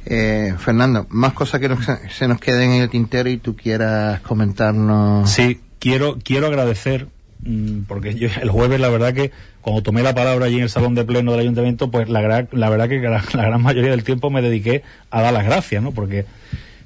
[0.06, 1.70] Eh, Fernando, más cosas que
[2.10, 5.30] se nos queden en el tintero y tú quieras comentarnos.
[5.30, 7.08] Sí, quiero, quiero agradecer,
[7.44, 10.70] mm, porque yo el jueves la verdad que cuando tomé la palabra allí en el
[10.70, 14.30] salón de pleno del ayuntamiento, pues la, verdad que la, la gran mayoría del tiempo
[14.30, 15.92] me dediqué a dar las gracias, ¿no?
[15.92, 16.26] Porque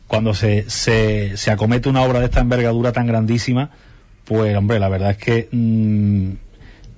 [0.07, 3.69] cuando se, se, se acomete una obra de esta envergadura tan grandísima,
[4.25, 6.31] pues hombre, la verdad es que mm,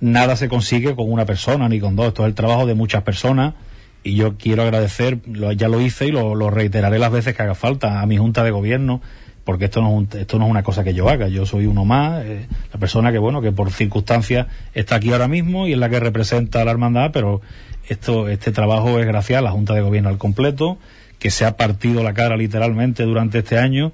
[0.02, 3.04] nada se consigue con una persona ni con dos, esto es el trabajo de muchas
[3.04, 3.54] personas
[4.04, 5.20] y yo quiero agradecer,
[5.56, 8.44] ya lo hice y lo, lo, reiteraré las veces que haga falta a mi junta
[8.44, 9.02] de gobierno,
[9.44, 11.66] porque esto no es, un, esto no es una cosa que yo haga, yo soy
[11.66, 15.74] uno más, eh, la persona que bueno, que por circunstancias está aquí ahora mismo y
[15.74, 17.42] es la que representa a la hermandad, pero
[17.88, 20.78] esto, este trabajo es gracias a la junta de gobierno al completo,
[21.20, 23.92] que se ha partido la cara literalmente durante este año.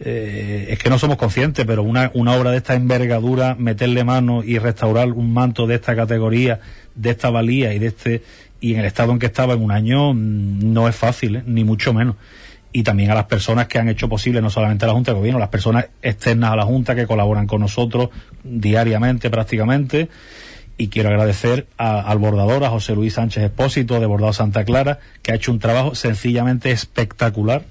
[0.00, 4.44] Eh, es que no somos conscientes, pero una, una obra de esta envergadura, meterle mano
[4.44, 6.60] y restaurar un manto de esta categoría,
[6.94, 8.22] de esta valía y de este
[8.60, 11.42] y en el estado en que estaba en un año mm, no es fácil, ¿eh?
[11.46, 12.16] ni mucho menos.
[12.72, 15.18] Y también a las personas que han hecho posible, no solamente a la Junta de
[15.18, 18.10] Gobierno, las personas externas a la Junta que colaboran con nosotros
[18.44, 20.08] diariamente prácticamente.
[20.76, 25.00] Y quiero agradecer a, al bordador, a José Luis Sánchez Espósito de Bordado Santa Clara,
[25.22, 27.64] que ha hecho un trabajo sencillamente espectacular,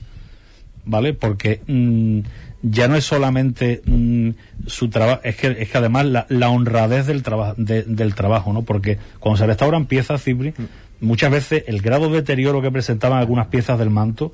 [0.83, 1.13] ¿vale?
[1.13, 2.21] Porque mmm,
[2.69, 4.31] ya no es solamente mmm,
[4.65, 8.53] su trabajo, es que, es que además la, la honradez del, traba de, del trabajo,
[8.53, 8.63] ¿no?
[8.63, 10.53] Porque cuando se restauran piezas, Cipri,
[10.99, 14.33] muchas veces el grado de deterioro que presentaban algunas piezas del manto,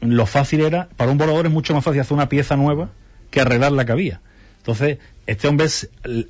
[0.00, 2.90] lo fácil era, para un volador es mucho más fácil hacer una pieza nueva
[3.30, 4.20] que arreglar la que había.
[4.58, 5.68] Entonces, este hombre,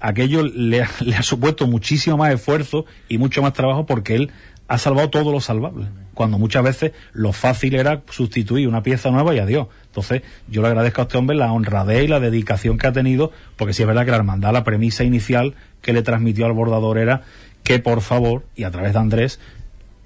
[0.01, 4.31] aquello le ha, le ha supuesto muchísimo más esfuerzo y mucho más trabajo porque él
[4.69, 5.87] ha salvado todo lo salvable.
[6.15, 9.69] Cuando muchas veces lo fácil era sustituir una pieza nueva y adiós.
[9.87, 13.33] Entonces, yo le agradezco a este hombre la honradez y la dedicación que ha tenido,
[13.57, 16.99] porque si es verdad que la hermandad, la premisa inicial que le transmitió al bordador
[16.99, 17.23] era
[17.63, 19.41] que por favor, y a través de Andrés,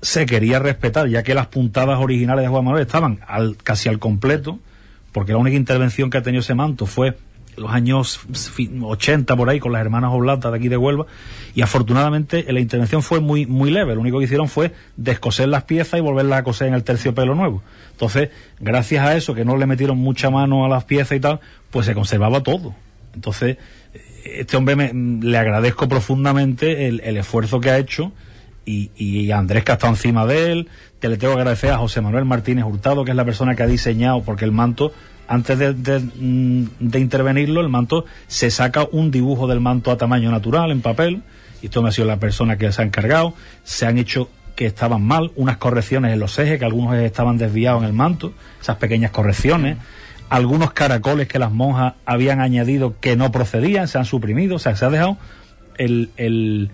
[0.03, 3.99] se quería respetar, ya que las puntadas originales de Juan Manuel estaban al, casi al
[3.99, 4.59] completo,
[5.13, 7.17] porque la única intervención que ha tenido ese manto fue
[7.61, 8.21] los años
[8.83, 11.07] 80 por ahí con las hermanas Oblatas de aquí de Huelva
[11.55, 15.65] y afortunadamente la intervención fue muy muy leve, lo único que hicieron fue descoser las
[15.65, 17.63] piezas y volverlas a coser en el terciopelo nuevo.
[17.93, 21.41] Entonces, gracias a eso que no le metieron mucha mano a las piezas y tal,
[21.71, 22.75] pues se conservaba todo.
[23.15, 23.59] Entonces,
[24.25, 24.93] este hombre me,
[25.23, 28.13] le agradezco profundamente el, el esfuerzo que ha hecho
[28.65, 30.69] y, y, Andrés que ha estado encima de él,
[31.01, 33.63] que le tengo que agradecer a José Manuel Martínez Hurtado, que es la persona que
[33.63, 34.93] ha diseñado, porque el manto
[35.31, 36.01] antes de, de,
[36.81, 41.23] de, intervenirlo, el manto se saca un dibujo del manto a tamaño natural en papel,
[41.63, 44.67] y esto me ha sido la persona que se ha encargado, se han hecho que
[44.67, 48.79] estaban mal, unas correcciones en los ejes, que algunos estaban desviados en el manto, esas
[48.79, 49.79] pequeñas correcciones,
[50.31, 54.75] algunos caracoles que las monjas habían añadido que no procedían, se han suprimido, o sea,
[54.75, 55.17] se ha dejado
[55.79, 56.73] el, el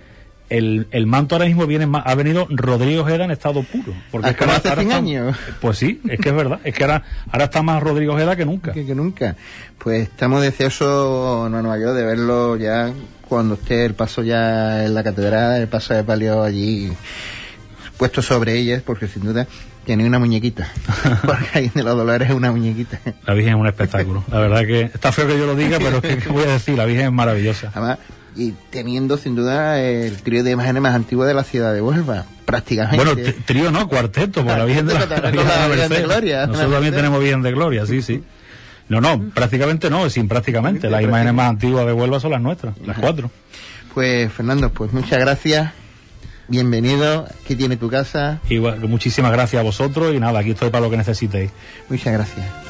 [0.49, 3.93] el, el, manto ahora mismo viene ha venido Rodrigo Ojeda en estado puro.
[4.11, 5.37] Porque es que ahora, hace ahora está, años.
[5.61, 6.61] Pues sí, es que es verdad.
[6.65, 8.73] Es que ahora, ahora está más Rodrigo Ojeda que nunca.
[8.73, 9.37] Que, que nunca.
[9.79, 12.93] Pues estamos deseosos, no, no, yo, de verlo ya
[13.29, 16.93] cuando esté el paso ya en la catedral, el paso de palio allí
[17.97, 19.47] puesto sobre ellas, porque sin duda
[19.85, 20.69] tiene una muñequita.
[21.27, 23.01] porque ahí de los dolores es una muñequita.
[23.25, 24.25] La Virgen es un espectáculo.
[24.31, 26.77] La verdad que está feo que yo lo diga, pero ¿qué, qué voy a decir?
[26.77, 27.71] La Virgen es maravillosa.
[27.75, 27.99] Además,
[28.37, 32.27] y teniendo sin duda el trío de imágenes más antiguo de la ciudad de Huelva,
[32.44, 33.05] prácticamente.
[33.05, 36.46] Bueno, trío no, cuarteto, por la Virgen de, la, la, Virgen la, Virgen de Gloria.
[36.46, 38.22] Nosotros también tenemos Virgen de Gloria, sí, sí.
[38.88, 40.88] No, no, prácticamente no, sin prácticamente.
[40.88, 43.31] Las imágenes más antiguas de Huelva son las nuestras, las cuatro.
[43.94, 45.72] Pues Fernando, pues muchas gracias.
[46.49, 48.40] Bienvenido, aquí tiene tu casa.
[48.49, 51.51] Igual, muchísimas gracias a vosotros y nada, aquí estoy para lo que necesitéis.
[51.88, 52.66] Muchas gracias.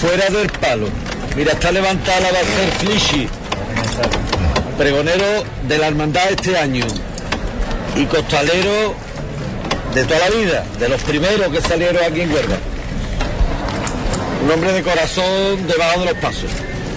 [0.00, 0.88] Fuera del palo.
[1.36, 3.28] Mira, está levantada va a ser Flishy,
[4.78, 6.86] pregonero de la hermandad este año
[7.96, 8.94] y costalero
[9.94, 12.56] de toda la vida, de los primeros que salieron aquí en Huelva.
[14.44, 16.50] Un hombre de corazón debajo de los pasos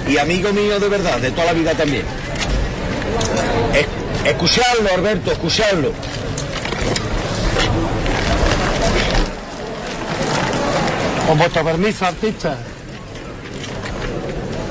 [0.07, 2.03] y amigo mío de verdad, de toda la vida también.
[3.73, 5.91] Es, escucharlo, Alberto, escucharlo.
[11.27, 12.55] Con vuestro permiso, artista.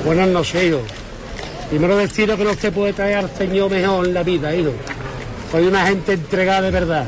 [0.03, 0.81] Buenas noches, hijo.
[1.69, 4.71] Primero deciros que no se puede traer al Señor mejor en la vida, hijo.
[5.51, 7.05] Soy una gente entregada de verdad.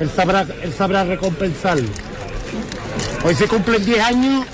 [0.00, 1.90] Él sabrá, él sabrá recompensarlo.
[3.22, 4.46] Hoy se cumplen 10 años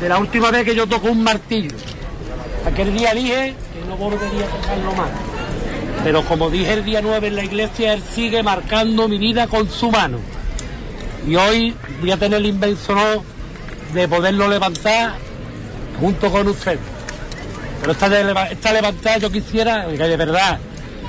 [0.00, 1.74] de la última vez que yo toco un martillo.
[2.64, 5.10] Aquel día dije que no volvería a tocarlo más.
[6.04, 9.68] Pero como dije el día 9 en la iglesia, él sigue marcando mi vida con
[9.68, 10.33] su mano
[11.26, 13.22] y hoy voy a tener el inmenso honor
[13.92, 15.14] de poderlo levantar
[16.00, 16.78] junto con usted.
[17.80, 20.58] Pero esta, de, esta levantada yo quisiera que de verdad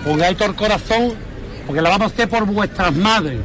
[0.03, 1.13] pongáis todo el corazón,
[1.65, 3.39] porque la vamos a hacer por vuestras madres.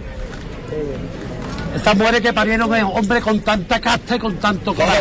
[1.74, 5.00] Esas mujeres que parieron hombres con tanta casta y con tanto coraje.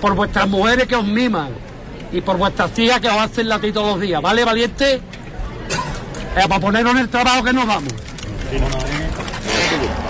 [0.00, 1.50] por vuestras mujeres que os miman
[2.12, 4.94] y por vuestras hijas que os hacen latir todos los días, ¿vale, valiente?
[4.94, 5.00] Eh,
[6.48, 7.92] para ponernos en el trabajo que nos vamos.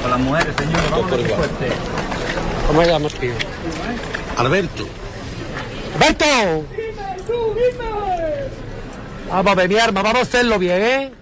[0.03, 1.37] Con las mujeres, señor, vamos por igual.
[1.37, 1.69] fuerte.
[2.67, 3.33] ¿Cómo se llama, tío?
[4.37, 4.87] Alberto.
[5.97, 6.25] ¡Alberto!
[9.29, 11.13] Vamos a ver, mi arma, vamos a hacerlo bien, ¿eh?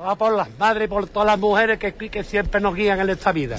[0.00, 3.10] Vamos por las madres y por todas las mujeres que, que siempre nos guían en
[3.10, 3.58] esta vida.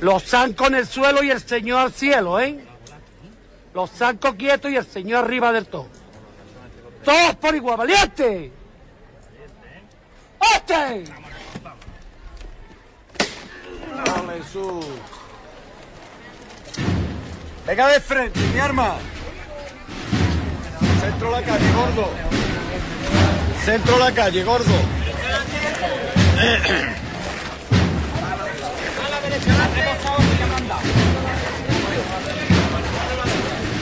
[0.00, 2.64] Los zancos en el suelo y el Señor al cielo, ¿eh?
[3.74, 5.88] Los zancos quietos y el Señor arriba del todo.
[7.04, 8.52] Todos por igual, valiente.
[10.54, 11.04] ¡Este!
[14.42, 14.84] Jesús.
[17.66, 18.96] Venga de frente, mi arma.
[21.00, 22.10] Centro la calle, gordo.
[23.64, 24.74] Centro la calle, gordo.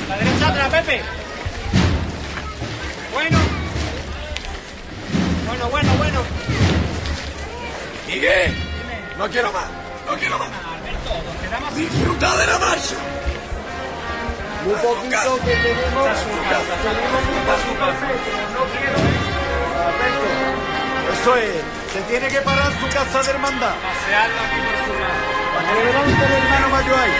[0.09, 1.02] La derecha atrás, Pepe.
[3.12, 3.38] Bueno.
[5.46, 6.20] Bueno, bueno, bueno.
[8.06, 8.56] Miguel,
[9.16, 9.68] no quiero más,
[10.06, 10.48] no quiero más.
[11.76, 12.94] Disfruta de la marcha.
[14.66, 16.08] Un poquito que tenemos.
[21.12, 23.74] Eso es, se tiene que parar su casa de hermandad.
[23.74, 25.20] Pasearlo aquí por su lado.
[25.54, 27.14] Para que le levante el hermano mayor ahí.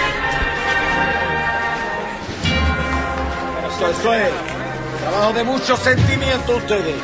[3.91, 4.31] Eso es.
[5.01, 6.97] Trabajo de mucho sentimiento ustedes.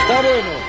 [0.00, 0.61] Está bueno.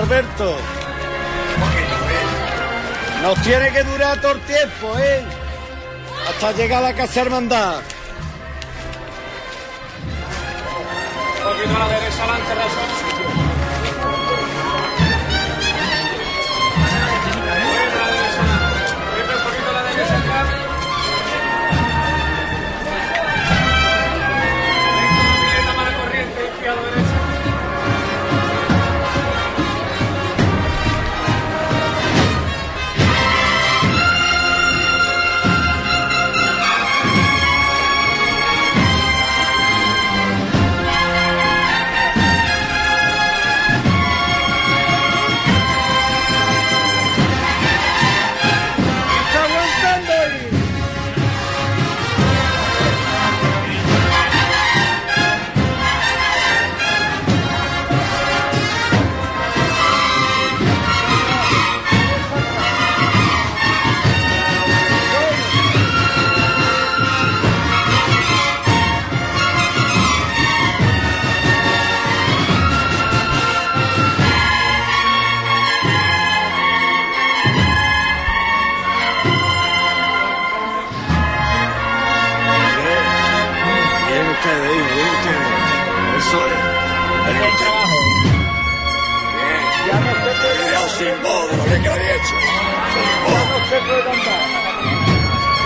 [0.00, 0.56] Alberto!
[3.22, 5.22] Nos tiene que durar todo el tiempo, ¿eh?
[6.26, 7.82] Hasta llegar a la casa hermandad.
[84.40, 85.46] Ustedes, hijo, miren ustedes.
[86.18, 86.52] Eso es.
[87.38, 87.98] Buen trabajo.
[89.86, 90.88] Ya no se puede andar.
[90.90, 91.14] sin
[91.48, 92.36] de lo que había hecho.
[93.28, 94.42] Ya no se puede andar.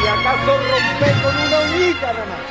[0.01, 2.45] Si acaso romper con una uñita nada más.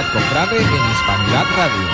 [0.00, 1.86] Con en Hispanidad Radio.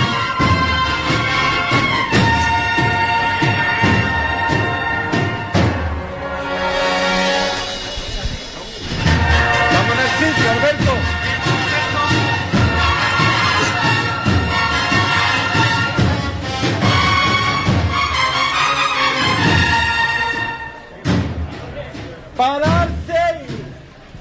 [9.72, 10.92] Vámonos, Chico, Alberto.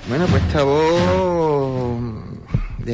[0.07, 1.34] Bueno, pues esta voz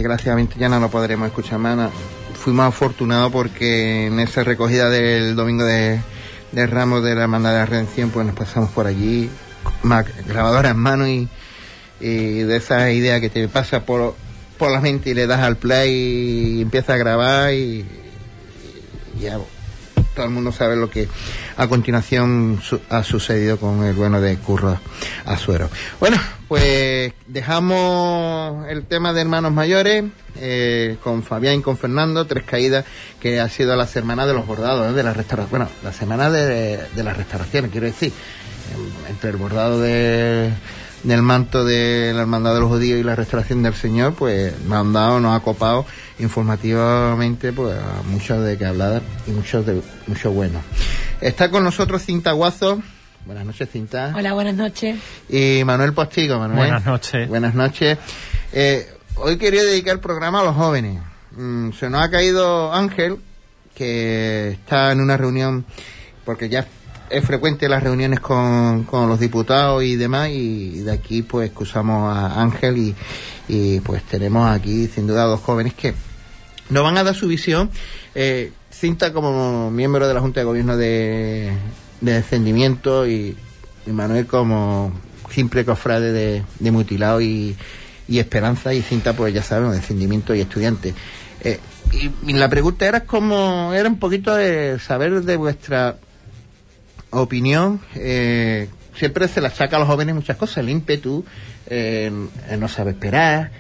[0.01, 1.91] desgraciadamente ya no lo podremos escuchar más.
[2.33, 6.01] Fuimos afortunados porque en esa recogida del domingo de,
[6.53, 9.29] Ramos de la Hermandad de la Redención, pues nos pasamos por allí,
[10.27, 11.29] grabadora en mano y,
[11.99, 14.15] de esa idea que te pasa por,
[14.57, 17.85] por la mente y le das al play y empiezas a grabar y
[19.21, 19.37] ya
[20.15, 21.07] todo el mundo sabe lo que
[21.62, 24.80] a continuación ha sucedido con el bueno de Curro
[25.26, 25.69] Azuero.
[26.00, 30.06] Bueno, pues dejamos el tema de hermanos mayores
[30.38, 32.86] eh, con Fabián y con Fernando, tres caídas
[33.19, 34.95] que ha sido la semana de los bordados, ¿eh?
[34.95, 38.12] de la restauración, bueno, la semana de, de las restauraciones, quiero decir,
[38.74, 40.50] em, entre el bordado de
[41.03, 44.77] del manto de la hermandad de los judíos y la restauración del Señor, pues nos
[44.77, 45.85] han dado, nos ha copado
[46.19, 50.61] informativamente pues a muchos de que hablar y muchos de mucho bueno.
[51.19, 52.81] Está con nosotros Cinta Guazo.
[53.25, 54.13] Buenas noches, Cinta.
[54.15, 54.97] Hola, buenas noches.
[55.29, 56.57] Y Manuel Postigo, Manuel.
[56.57, 57.29] Buenas noches.
[57.29, 57.97] Buenas noches.
[58.51, 60.99] Eh, hoy quería dedicar el programa a los jóvenes.
[61.31, 63.17] Mm, se nos ha caído Ángel,
[63.75, 65.65] que está en una reunión,
[66.25, 66.65] porque ya
[67.12, 72.15] es frecuente las reuniones con, con los diputados y demás, y de aquí pues excusamos
[72.15, 72.95] a Ángel y,
[73.47, 75.93] y pues tenemos aquí sin duda dos jóvenes que
[76.69, 77.69] nos van a dar su visión.
[78.15, 81.52] Eh, Cinta como miembro de la Junta de Gobierno de,
[82.00, 83.38] de Descendimiento y,
[83.86, 84.93] Manuel como
[85.30, 87.56] simple cofrade de, de mutilado y,
[88.08, 90.93] y esperanza y Cinta pues ya sabemos, Descendimiento y estudiante.
[91.41, 91.60] Eh,
[91.91, 95.97] y, y la pregunta era como, era un poquito de saber de vuestra
[97.12, 97.82] opinión.
[97.95, 101.26] eh, siempre se le achaca a los jóvenes muchas cosas, el ímpetu,
[101.67, 102.12] eh,
[102.58, 103.52] no sabe esperar,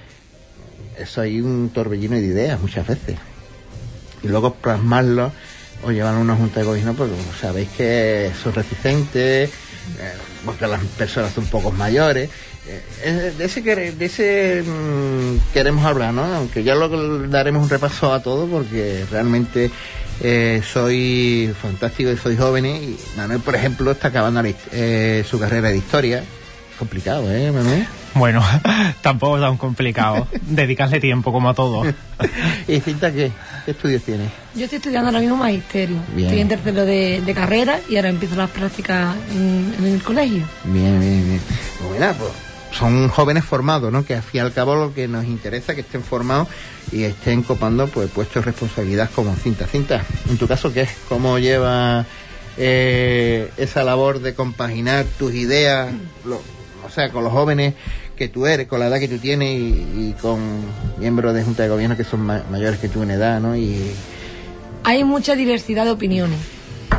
[0.97, 3.17] eso hay un torbellino de ideas muchas veces.
[4.23, 5.31] Y luego plasmarlo
[5.83, 10.13] o llevar a una junta de gobierno, porque sabéis que son resistentes, eh,
[10.45, 12.29] porque las personas son pocos mayores.
[13.03, 16.23] Eh, de ese, de ese mm, queremos hablar, ¿no?
[16.23, 19.71] Aunque ya lo daremos un repaso a todo, porque realmente
[20.23, 22.65] eh, soy fantástico y soy joven.
[22.65, 26.23] Y Manuel, por ejemplo, está acabando eh, su carrera de historia.
[26.77, 27.85] Complicado, ¿eh, Manuel?
[28.13, 28.43] Bueno,
[29.01, 30.27] tampoco es tan complicado.
[30.41, 31.83] Dedicarle tiempo como a todo.
[32.67, 33.31] ¿Y Cinta qué?
[33.65, 34.25] ¿Qué estudios tiene?
[34.55, 35.97] Yo estoy estudiando ahora mismo magisterio.
[36.15, 36.27] Bien.
[36.27, 40.43] Estoy en tercero de, de carrera y ahora empiezo las prácticas en, en el colegio.
[40.65, 41.41] Bien, bien, bien.
[41.93, 42.31] Mira, pues
[42.71, 44.05] son jóvenes formados, ¿no?
[44.05, 46.47] Que al fin y al cabo lo que nos interesa que estén formados
[46.91, 49.67] y estén copando pues puestos de responsabilidad como cinta.
[49.67, 50.89] Cinta, en tu caso, ¿qué es?
[51.09, 52.05] ¿Cómo lleva
[52.57, 55.93] eh, esa labor de compaginar tus ideas,
[56.25, 56.41] lo-
[56.85, 57.75] o sea, con los jóvenes
[58.15, 59.63] que tú eres, con la edad que tú tienes y,
[60.09, 60.39] y con
[60.99, 63.55] miembros de junta de gobierno que son ma- mayores que tú en edad, ¿no?
[63.55, 63.91] Y
[64.83, 66.39] Hay mucha diversidad de opiniones.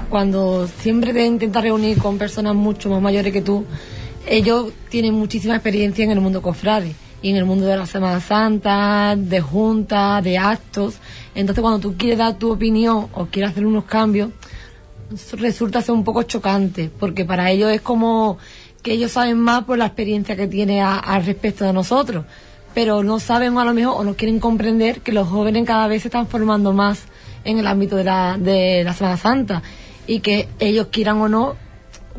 [0.08, 3.64] Cuando siempre te intentas reunir con personas mucho más mayores que tú,
[4.26, 8.20] ellos tienen muchísima experiencia en el mundo cofrade y en el mundo de la Semana
[8.20, 10.96] Santa, de juntas, de actos.
[11.34, 14.30] Entonces, cuando tú quieres dar tu opinión o quieres hacer unos cambios,
[15.34, 18.38] resulta ser un poco chocante, porque para ellos es como
[18.82, 22.24] que ellos saben más por la experiencia que tiene a- al respecto de nosotros,
[22.74, 26.02] pero no saben a lo mejor o no quieren comprender que los jóvenes cada vez
[26.02, 27.02] se están formando más
[27.44, 29.62] en el ámbito de la, de la Semana Santa
[30.06, 31.54] y que ellos quieran o no,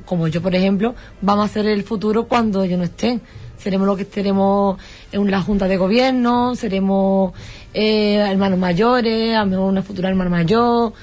[0.06, 3.22] como yo por ejemplo, vamos a ser el futuro cuando ellos no estén.
[3.58, 4.78] Seremos lo que estaremos
[5.12, 7.34] en la junta de gobierno, seremos
[7.74, 10.94] eh, hermanos mayores, a lo mejor una futura hermana mayor,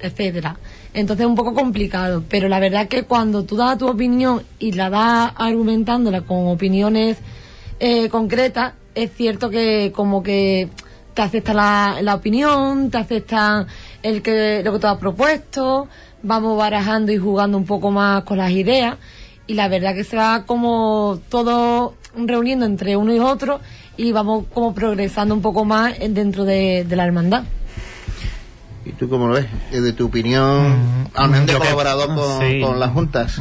[0.00, 0.56] etcétera.
[0.94, 4.72] Entonces es un poco complicado, pero la verdad que cuando tú das tu opinión y
[4.72, 7.18] la das argumentándola con opiniones
[7.80, 10.70] eh, concretas, es cierto que como que
[11.12, 13.66] te acepta la, la opinión, te aceptan
[14.02, 15.88] el que lo que tú has propuesto,
[16.26, 18.96] vamos barajando y jugando un poco más con las ideas
[19.46, 23.60] y la verdad que se va como todo reuniendo entre uno y otro
[23.96, 27.44] y vamos como progresando un poco más en- dentro de, de la hermandad.
[28.84, 29.46] ¿Y tú cómo lo ves?
[29.72, 32.60] De tu opinión, al menos de yo que- colaborador con, sí.
[32.60, 33.40] con las juntas.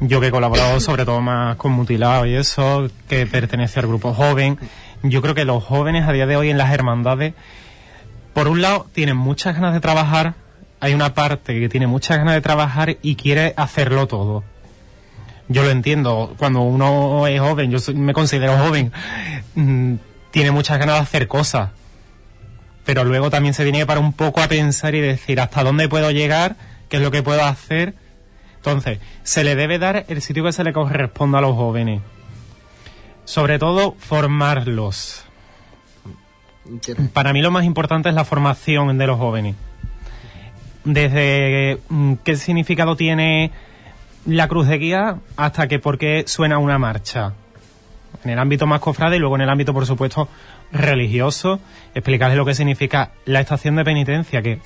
[0.00, 4.12] Yo que he colaborado sobre todo más con Mutilado y eso, que pertenece al grupo
[4.14, 4.58] joven,
[5.02, 7.34] yo creo que los jóvenes a día de hoy en las hermandades,
[8.34, 10.34] por un lado, tienen muchas ganas de trabajar,
[10.82, 14.42] hay una parte que tiene muchas ganas de trabajar y quiere hacerlo todo.
[15.46, 18.90] Yo lo entiendo, cuando uno es joven, yo soy- me considero joven,
[19.54, 19.94] mm,
[20.32, 21.70] tiene muchas ganas de hacer cosas,
[22.84, 25.88] pero luego también se tiene que parar un poco a pensar y decir hasta dónde
[25.88, 26.56] puedo llegar,
[26.88, 27.94] qué es lo que puedo hacer.
[28.56, 32.00] Entonces, se le debe dar el sitio que se le corresponda a los jóvenes.
[33.24, 35.22] Sobre todo, formarlos.
[37.12, 39.54] Para mí lo más importante es la formación de los jóvenes.
[40.84, 43.50] Desde mm, qué significado tiene
[44.26, 47.32] la cruz de guía hasta que por qué suena una marcha.
[48.24, 50.28] en el ámbito más cofrade y luego en el ámbito, por supuesto,
[50.70, 51.60] religioso,
[51.94, 54.60] explicarles lo que significa la estación de penitencia, que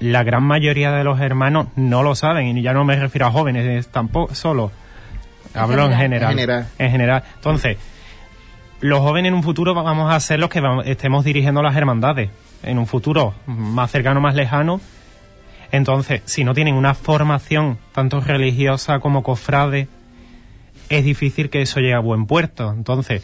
[0.00, 3.30] la gran mayoría de los hermanos no lo saben, y ya no me refiero a
[3.30, 4.70] jóvenes, es tampoco solo.
[5.54, 6.32] Hablo en general.
[6.32, 6.66] En general.
[6.78, 7.22] En general.
[7.36, 7.76] Entonces,
[8.80, 12.30] los jóvenes en un futuro vamos a ser los que vamos- estemos dirigiendo las hermandades.
[12.62, 14.80] En un futuro más cercano, más lejano.
[15.72, 19.88] Entonces, si no tienen una formación tanto religiosa como cofrade,
[20.88, 22.72] es difícil que eso llegue a buen puerto.
[22.72, 23.22] Entonces,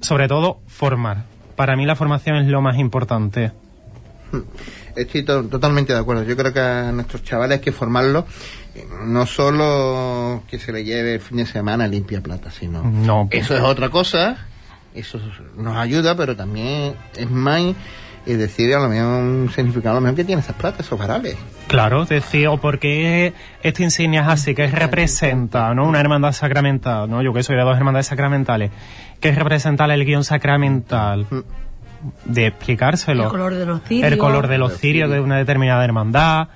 [0.00, 1.24] sobre todo, formar.
[1.56, 3.52] Para mí la formación es lo más importante.
[4.96, 6.22] Estoy to- totalmente de acuerdo.
[6.24, 8.24] Yo creo que a nuestros chavales hay que formarlos
[8.74, 13.28] eh, no solo que se le lleve el fin de semana limpia plata, sino No.
[13.30, 14.46] eso es otra cosa.
[14.94, 15.20] Eso
[15.56, 17.60] nos ayuda, pero también es más
[18.26, 20.98] y decir a lo mejor un significado a lo mejor que tiene esas platas, esos
[20.98, 21.36] varales.
[21.66, 25.86] Claro, decir, o porque esta insignia es así, que representa, ¿no?
[25.86, 27.22] Una hermandad sacramental, ¿no?
[27.22, 28.70] Yo que soy de dos hermandades sacramentales,
[29.20, 31.26] que representa el guion sacramental,
[32.24, 33.24] de explicárselo.
[33.24, 34.12] El color de los cirios.
[34.12, 36.48] El color de los cirios de una determinada hermandad,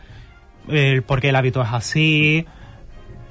[0.68, 2.46] el por qué el hábito es así,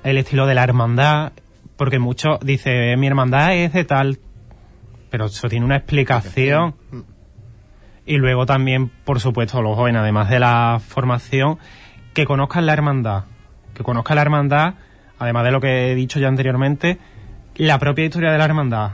[0.04, 1.34] el estilo de la hermandad,
[1.76, 4.20] porque muchos dice mi hermandad es de tal,
[5.10, 6.76] pero eso tiene una explicación.
[8.06, 11.58] Y luego también, por supuesto, los jóvenes, además de la formación,
[12.14, 13.24] que conozcan la hermandad.
[13.74, 14.74] Que conozcan la hermandad,
[15.20, 17.00] además de lo que he dicho ya anteriormente,
[17.56, 18.92] la propia historia de la hermandad.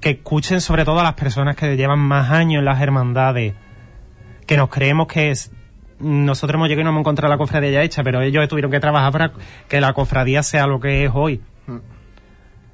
[0.00, 3.54] Que escuchen sobre todo a las personas que llevan más años en las hermandades.
[4.46, 5.52] Que nos creemos que es...
[5.98, 8.80] Nosotros hemos llegado y no hemos encontrado la cofradía ya hecha, pero ellos tuvieron que
[8.80, 9.32] trabajar para
[9.68, 11.40] que la cofradía sea lo que es hoy.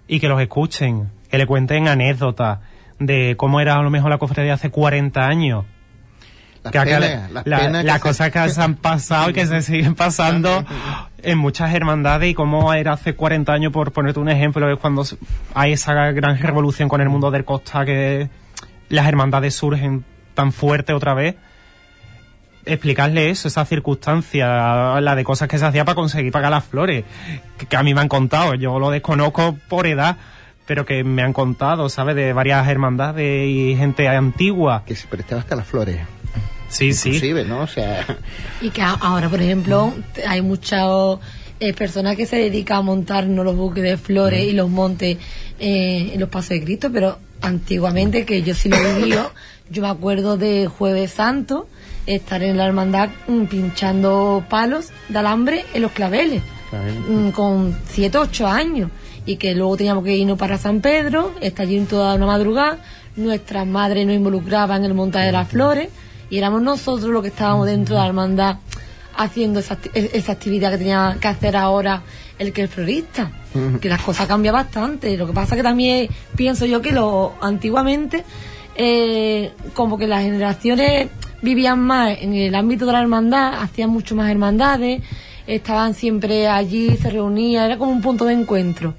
[0.07, 2.61] Y que los escuchen, que le cuenten anécdotas
[2.99, 5.65] de cómo era a lo mejor la cofradía hace 40 años.
[6.65, 8.75] Las Que acá penas, la- las la- penas que las se- cosas que se han
[8.75, 10.65] pasado y que se siguen pasando
[11.23, 15.05] en muchas hermandades y cómo era hace 40 años, por ponerte un ejemplo, es cuando
[15.55, 18.29] hay esa gran revolución con el mundo del costa que
[18.89, 21.37] las hermandades surgen tan fuerte otra vez.
[22.67, 27.05] Explicarle eso, esa circunstancia, la de cosas que se hacía para conseguir pagar las flores,
[27.57, 30.17] que, que a mí me han contado, yo lo desconozco por edad,
[30.69, 32.15] pero que me han contado, ¿sabes?
[32.15, 34.85] De varias hermandades y gente antigua.
[34.87, 35.99] Que se prestaba hasta las flores.
[36.69, 37.09] Sí, sí.
[37.09, 37.63] Inclusive, ¿no?
[37.63, 38.07] O sea,
[38.61, 40.87] Y que ahora, por ejemplo, te- hay muchas
[41.61, 43.43] eh, personas que se dedican a montar ¿no?
[43.43, 45.17] los buques de flores y los montes
[45.59, 49.33] eh, en los pasos de Cristo, pero antiguamente, que yo sí lo he vivido,
[49.71, 51.67] yo me acuerdo de Jueves Santo,
[52.07, 56.43] estar en la hermandad mm, pinchando palos de alambre en los claveles,
[57.09, 58.91] mm, con 7 8 años,
[59.29, 62.79] y que luego teníamos que irnos para San Pedro, estar allí toda una madrugada,
[63.17, 65.91] nuestras madres nos involucraban en el montaje de las flores,
[66.31, 68.57] y éramos nosotros los que estábamos dentro de la hermandad
[69.17, 72.03] haciendo esa, e- esa actividad que tenía que hacer ahora
[72.39, 73.31] el que es florista.
[73.81, 75.17] Que las cosas cambian bastante.
[75.17, 78.25] Lo que pasa que también pienso yo que lo antiguamente
[78.77, 81.09] eh, como que las generaciones
[81.43, 85.03] vivían más en el ámbito de la hermandad, hacían mucho más hermandades,
[85.47, 88.95] estaban siempre allí, se reunían, era como un punto de encuentro.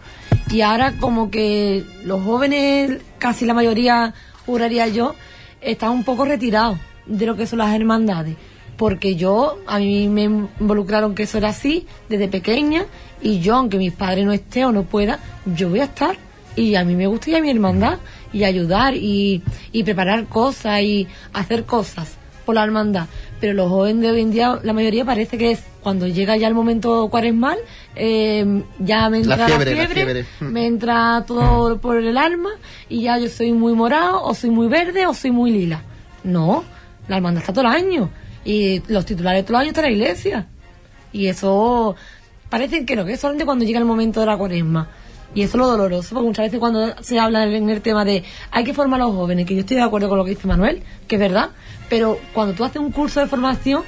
[0.52, 4.14] Y ahora como que los jóvenes, casi la mayoría,
[4.46, 5.14] juraría yo,
[5.62, 8.36] están un poco retirados de lo que son las hermandades.
[8.76, 12.86] Porque yo, a mí me involucraron que eso era así desde pequeña
[13.22, 16.18] y yo, aunque mis padres no estén o no pueda, yo voy a estar.
[16.56, 18.00] Y a mí me gusta ir a mi hermandad
[18.34, 22.19] y ayudar y, y preparar cosas y hacer cosas
[22.50, 23.06] por la hermandad.
[23.40, 26.48] Pero los jóvenes de hoy en día, la mayoría parece que es cuando llega ya
[26.48, 27.60] el momento cuaresmal,
[27.96, 30.26] eh, ya me entra la fiebre, fiebre, la fiebre.
[30.52, 32.50] me entra todo por el alma
[32.90, 35.84] y ya yo soy muy morado o soy muy verde o soy muy lila.
[36.24, 36.64] No,
[37.08, 38.10] la hermandad está todo el año
[38.44, 40.48] y los titulares todos los años están en la iglesia.
[41.14, 41.96] Y eso
[42.50, 44.90] parece que no, que es solamente cuando llega el momento de la cuaresma.
[45.36, 48.24] Y eso es lo doloroso, porque muchas veces cuando se habla en el tema de
[48.50, 50.48] hay que formar a los jóvenes, que yo estoy de acuerdo con lo que dice
[50.48, 51.52] Manuel, que es verdad,
[51.90, 53.84] pero cuando tú haces un curso de formación,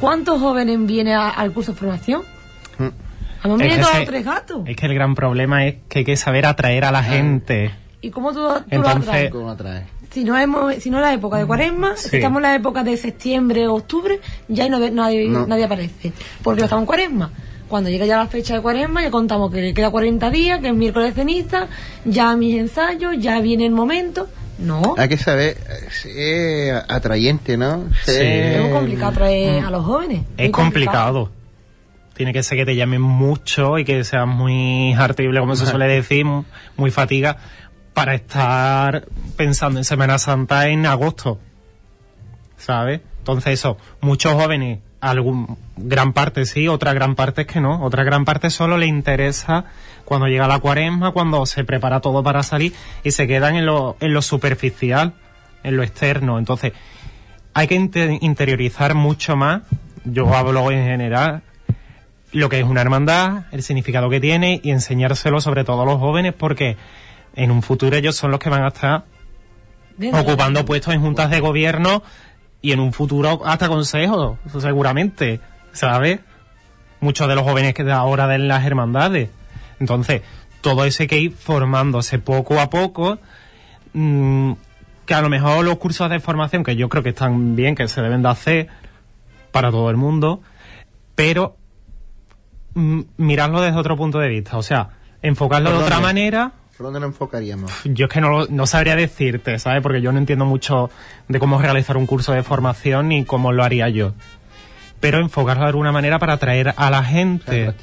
[0.00, 2.22] ¿cuántos jóvenes vienen a- al curso de formación?
[3.40, 4.62] A mí me vienen tres gatos.
[4.66, 7.70] Es que el gran problema es que hay que saber atraer a la gente.
[8.00, 8.88] ¿Y cómo tú, tú lo
[9.50, 9.86] atraes?
[10.10, 12.08] Si no, es, si no es la época de cuaresma, Sí.
[12.08, 14.18] si estamos en la época de septiembre o octubre,
[14.48, 15.46] ya no, ve- nadie, No.
[15.46, 16.12] nadie aparece.
[16.42, 17.30] Porque no estamos en cuaresma.
[17.68, 20.68] Cuando llega ya la fecha de cuaresma, ya contamos que le queda 40 días, que
[20.68, 21.66] es miércoles de ceniza,
[22.06, 24.26] ya mis ensayos, ya viene el momento.
[24.58, 27.84] No, Hay que saber eh, ser atrayente, ¿no?
[28.04, 28.22] Ser-
[28.56, 30.22] es muy complicado traer a los jóvenes.
[30.36, 31.30] Es muy complicado.
[32.14, 35.86] Tiene que ser que te llamen mucho y que seas muy hartible, como se suele
[35.86, 36.42] decir, mu-
[36.76, 37.36] muy fatiga,
[37.94, 39.06] para estar
[39.36, 41.38] pensando en Semana Santa en agosto.
[42.56, 43.00] ¿Sabes?
[43.18, 47.82] Entonces eso, muchos jóvenes algún gran parte sí, otra gran parte es que no.
[47.82, 49.64] Otra gran parte solo le interesa
[50.04, 52.72] cuando llega la cuaresma, cuando se prepara todo para salir
[53.04, 55.14] y se quedan en lo, en lo superficial,
[55.62, 56.38] en lo externo.
[56.38, 56.72] Entonces,
[57.54, 59.62] hay que inte- interiorizar mucho más,
[60.04, 61.42] yo hablo en general,
[62.32, 65.98] lo que es una hermandad, el significado que tiene y enseñárselo sobre todo a los
[65.98, 66.76] jóvenes porque
[67.34, 69.04] en un futuro ellos son los que van a estar
[70.12, 72.02] ocupando puestos en juntas de gobierno
[72.60, 75.40] y en un futuro hasta consejos, seguramente,
[75.72, 76.20] ¿sabes?
[77.00, 79.30] Muchos de los jóvenes que de ahora de las hermandades.
[79.78, 80.22] Entonces,
[80.60, 83.18] todo hay que ir formándose poco a poco,
[83.92, 84.52] mm,
[85.06, 87.88] que a lo mejor los cursos de formación, que yo creo que están bien, que
[87.88, 88.68] se deben de hacer
[89.52, 90.42] para todo el mundo,
[91.14, 91.56] pero
[92.74, 94.90] mm, mirarlo desde otro punto de vista, o sea,
[95.22, 97.70] enfocarlo de ¿Por otra manera ¿Por dónde lo enfocaríamos?
[97.84, 99.82] yo es que no, no sabría decirte, ¿sabes?
[99.82, 100.90] Porque yo no entiendo mucho
[101.28, 104.14] de cómo realizar un curso de formación ni cómo lo haría yo.
[105.00, 107.74] Pero enfocarlo de alguna manera para atraer a la gente,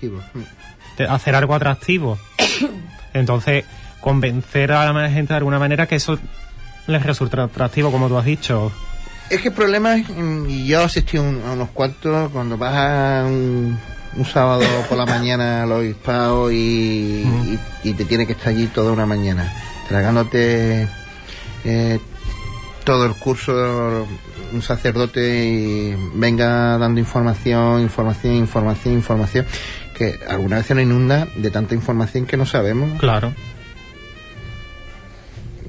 [1.10, 2.18] hacer algo atractivo.
[3.14, 3.66] Entonces,
[4.02, 6.18] convencer a la gente de alguna manera que eso
[6.88, 8.72] les resulta atractivo, como tú has dicho.
[9.30, 10.06] Es que el problema es,
[10.48, 13.78] y yo asistí un- a unos cuantos, cuando vas a un,
[14.18, 18.68] un sábado por la mañana al obispado y, y, y te tienes que estar allí
[18.68, 19.52] toda una mañana,
[19.90, 20.88] tragándote
[21.66, 22.00] eh,
[22.84, 24.08] todo el curso,
[24.54, 29.46] un sacerdote y venga dando información, información, información, información,
[29.98, 33.34] que alguna vez nos inunda de tanta información que no sabemos Claro.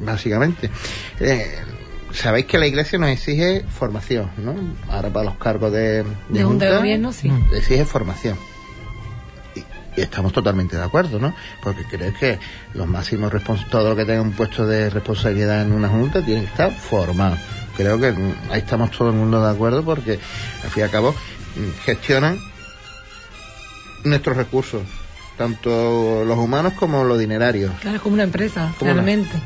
[0.01, 0.71] básicamente.
[1.21, 1.59] Eh,
[2.17, 4.55] Sabéis que la iglesia nos exige formación, ¿no?
[4.91, 7.31] Ahora para los cargos de, De junta de gobierno, sí.
[7.55, 8.39] Exige formación.
[9.55, 11.35] Y, y estamos totalmente de acuerdo, ¿no?
[11.63, 12.39] Porque creo que
[12.73, 16.41] los máximos responsables, todo lo que tenga un puesto de responsabilidad en una junta tiene
[16.41, 17.37] que estar formado.
[17.77, 20.19] Creo que mm, ahí estamos todo el mundo de acuerdo porque,
[20.65, 22.39] al fin y al cabo, mm, gestionan
[24.05, 24.83] nuestros recursos,
[25.37, 27.73] tanto los humanos como los dinerarios.
[27.81, 29.37] Claro, es como una empresa, Como realmente.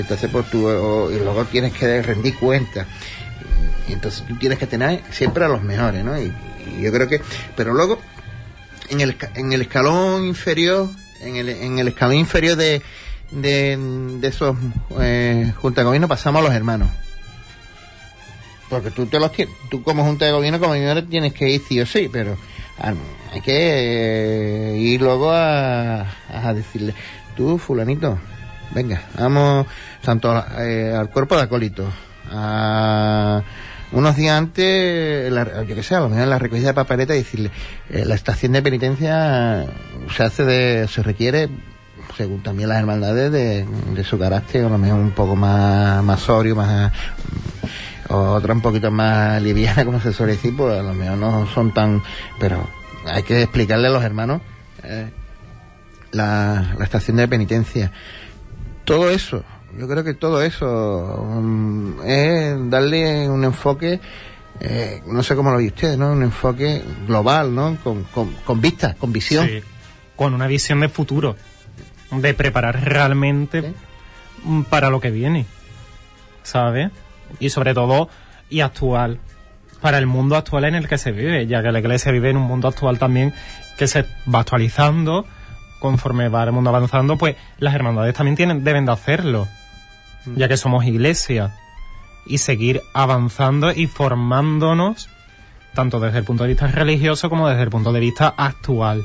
[0.00, 2.86] Entonces pues tú o- y luego tienes que rendir cuenta.
[3.88, 6.32] Y entonces tú tienes que tener siempre a los mejores no y,
[6.80, 7.20] yo creo que
[7.56, 8.00] pero luego
[8.88, 10.88] en el en el escalón inferior
[11.20, 12.82] en el, en el escalón inferior de
[13.30, 13.76] de,
[14.20, 14.56] de esos
[15.00, 16.88] eh, junta de gobierno pasamos a los hermanos.
[18.70, 19.30] Porque tú te los
[19.70, 22.36] tú como junta de gobierno como señores tienes que ir sí o sí pero
[22.78, 22.94] ah,
[23.32, 23.52] hay que
[24.72, 26.94] eh, ir luego a, a decirle
[27.36, 28.18] tú fulanito
[28.74, 29.66] venga vamos
[30.02, 31.86] tanto eh, al cuerpo de acólitos
[32.30, 33.42] a
[33.92, 37.14] unos días antes la- yo que sé a lo mejor en la recogida de papeleta
[37.14, 37.50] y decirle
[37.90, 39.66] eh, la estación de penitencia
[40.16, 41.48] se hace de se requiere
[42.16, 43.64] según también las hermandades de,
[43.94, 46.92] de su carácter a lo mejor un poco más más sobrio más
[48.08, 51.72] otra un poquito más liviana, como se suele decir, pues a lo mejor no son
[51.72, 52.02] tan...
[52.38, 52.68] Pero
[53.06, 54.42] hay que explicarle a los hermanos
[54.82, 55.10] eh,
[56.12, 57.90] la, la estación de penitencia.
[58.84, 59.42] Todo eso,
[59.78, 64.00] yo creo que todo eso mm, es darle un enfoque,
[64.60, 66.12] eh, no sé cómo lo ve usted, ¿no?
[66.12, 67.76] Un enfoque global, ¿no?
[67.82, 69.46] Con, con, con vista, con visión.
[69.46, 69.62] Sí,
[70.16, 71.36] con una visión de futuro,
[72.10, 73.74] de preparar realmente
[74.44, 75.46] mm, para lo que viene,
[76.42, 76.90] ¿sabes?
[77.40, 78.08] Y sobre todo,
[78.48, 79.18] y actual,
[79.80, 82.36] para el mundo actual en el que se vive, ya que la iglesia vive en
[82.36, 83.34] un mundo actual también
[83.76, 85.26] que se va actualizando,
[85.84, 89.46] conforme va el mundo avanzando, pues las hermandades también tienen, deben de hacerlo,
[90.34, 91.54] ya que somos iglesia,
[92.24, 95.10] y seguir avanzando y formándonos,
[95.74, 99.02] tanto desde el punto de vista religioso como desde el punto de vista actual.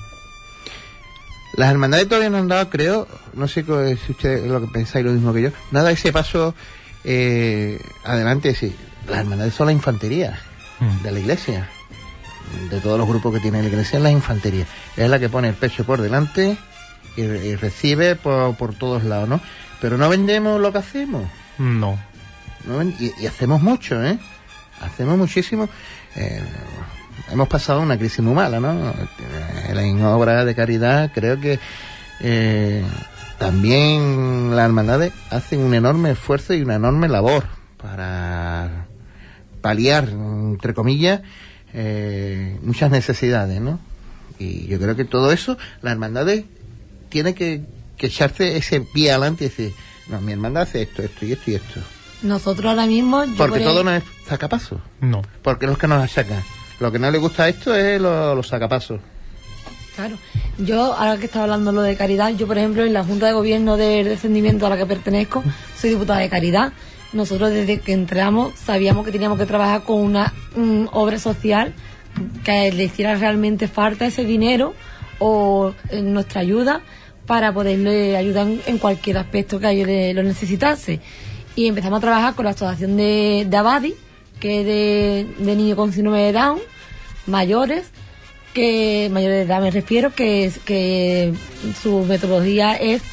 [1.57, 5.11] Las hermandades todavía no han dado, creo, no sé si ustedes lo que pensáis lo
[5.11, 6.55] mismo que yo, nada ese paso
[7.03, 8.73] eh, adelante, sí.
[9.05, 10.39] Las hermandades son la infantería
[11.03, 11.67] de la iglesia.
[12.69, 14.65] De todos los grupos que tiene la iglesia es la infantería.
[14.95, 16.57] Es la que pone el pecho por delante
[17.19, 19.39] y, re- y recibe por, por todos lados, ¿no?
[19.81, 21.23] Pero no vendemos lo que hacemos.
[21.57, 21.97] No.
[22.65, 22.83] ¿no?
[22.83, 24.17] Y, y hacemos mucho, ¿eh?
[24.81, 25.69] Hacemos muchísimo.
[26.15, 26.41] Eh,
[27.31, 28.93] hemos pasado una crisis muy mala, ¿no?
[29.69, 31.59] En obras de caridad creo que
[32.21, 32.83] eh,
[33.37, 37.45] también las hermandades hacen un enorme esfuerzo y una enorme labor
[37.81, 38.85] para
[39.61, 41.21] paliar, entre comillas,
[41.73, 43.79] eh, muchas necesidades, ¿no?
[44.37, 46.45] Y yo creo que todo eso, las hermandades
[47.09, 47.61] tiene que,
[47.97, 49.73] que echarse ese pie adelante y decir,
[50.07, 51.81] no, mi hermandad hace esto, esto y esto y esto.
[52.21, 53.23] Nosotros ahora mismo...
[53.25, 54.81] yo Porque por todo no es sacapaso.
[55.01, 55.21] No.
[55.41, 56.43] Porque los que nos achacan.
[56.79, 58.99] Lo que no le gusta a esto es lo- los sacapasos.
[59.95, 60.17] Claro.
[60.57, 63.33] Yo, ahora que estaba hablando lo de caridad, yo, por ejemplo, en la Junta de
[63.33, 65.43] Gobierno del descendimiento a la que pertenezco,
[65.77, 66.71] soy diputada de caridad.
[67.11, 70.33] Nosotros, desde que entramos, sabíamos que teníamos que trabajar con una
[70.93, 71.73] obra social
[72.43, 74.73] que le hiciera realmente falta ese dinero
[75.19, 76.81] o eh, nuestra ayuda
[77.29, 80.99] para poderle ayudar en, cualquier aspecto que a ellos lo necesitase.
[81.55, 83.93] Y empezamos a trabajar con la asociación de, de Abadi,
[84.39, 86.59] que es de, de niños con síndrome de Down,
[87.27, 87.91] mayores,
[88.55, 91.31] que mayores de edad me refiero, que, que
[91.79, 93.03] su metodología es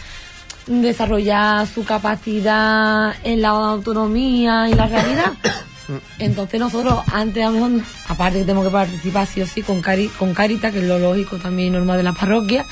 [0.66, 5.32] desarrollar su capacidad en la autonomía y la realidad.
[6.18, 9.82] Entonces nosotros antes a lo mejor, aparte que tenemos que participar sí o sí con,
[9.82, 12.64] Cari, con Carita, que es lo lógico también normal de la parroquia,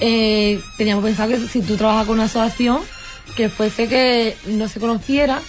[0.00, 2.80] eh, teníamos pensado que si tú trabajas con una asociación,
[3.36, 5.40] que fuese que no se conociera,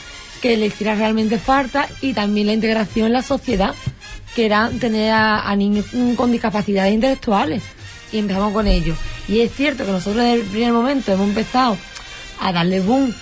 [0.41, 3.73] que le hiciera realmente falta y también la integración en la sociedad,
[4.35, 5.85] que era tener a, niños
[6.15, 7.63] con discapacidades intelectuales.
[8.11, 8.95] Y empezamos con ello.
[9.27, 11.77] Y es cierto que nosotros desde el primer momento hemos empezado
[12.39, 13.13] a darle boom,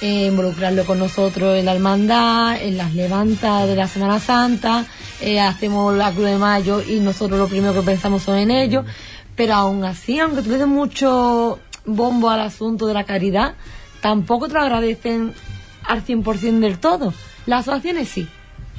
[0.00, 4.84] eh, involucrarlo con nosotros en la hermandad, en las levantas de la Semana Santa,
[5.20, 8.84] eh, hacemos la Cruz de Mayo y nosotros lo primero que pensamos son en ello.
[9.36, 13.54] Pero aún así, aunque tú le des mucho bombo al asunto de la caridad,
[14.00, 15.34] tampoco te lo agradecen
[15.84, 17.12] al 100% del todo.
[17.44, 18.26] Las asociaciones sí,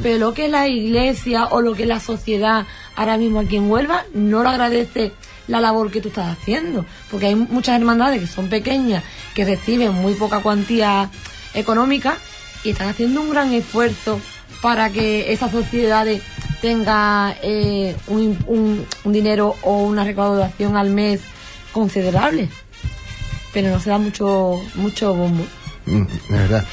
[0.02, 3.56] pero lo que es la iglesia o lo que es la sociedad ahora mismo aquí
[3.56, 5.14] en Huelva no lo agradece
[5.48, 9.04] la labor que tú estás haciendo, porque hay muchas hermandades que son pequeñas,
[9.34, 11.10] que reciben muy poca cuantía
[11.54, 12.18] económica
[12.64, 14.20] y están haciendo un gran esfuerzo
[14.62, 16.22] para que esas sociedades
[16.62, 21.22] tenga eh, un, dinero o una recaudación al mes
[21.72, 22.50] considerable,
[23.54, 25.46] pero no se da mucho mucho bombo.
[25.86, 26.66] Mm, verdad.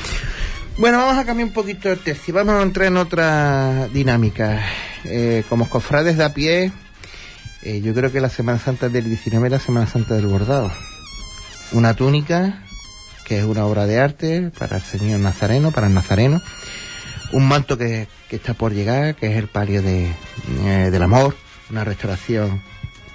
[0.76, 2.35] Bueno, vamos a cambiar un poquito el tercio.
[2.35, 4.61] Vamos a entrar en otra dinámica.
[5.05, 6.72] Eh, como cofrades de a pie,
[7.62, 10.72] eh, yo creo que la Semana Santa del 19 es la Semana Santa del bordado.
[11.72, 12.62] Una túnica,
[13.24, 16.43] que es una obra de arte para el Señor Nazareno, para el Nazareno.
[17.33, 20.07] Un manto que, que está por llegar, que es el palio de,
[20.64, 21.37] eh, del amor.
[21.70, 22.62] Una restauración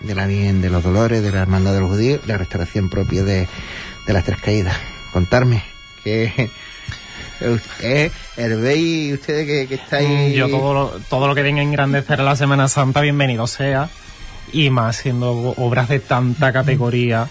[0.02, 3.24] de la Virgen de los Dolores, de la Hermandad de los Judíos, la restauración propia
[3.24, 3.48] de,
[4.08, 4.76] de las Tres Caídas.
[5.14, 5.64] Contarme,
[6.04, 6.50] que
[7.82, 10.36] eh, Hervéis, ustedes que, que estáis...
[10.36, 13.90] Yo todo lo, todo lo que venga a engrandecer la Semana Santa, bienvenido sea.
[14.52, 17.28] Y más siendo obras de tanta categoría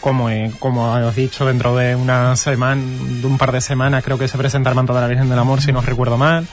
[0.00, 4.02] como, es- como os he dicho, dentro de una semana, de un par de semanas
[4.04, 6.46] creo que se presenta el manto de la Virgen del Amor, si no recuerdo mal.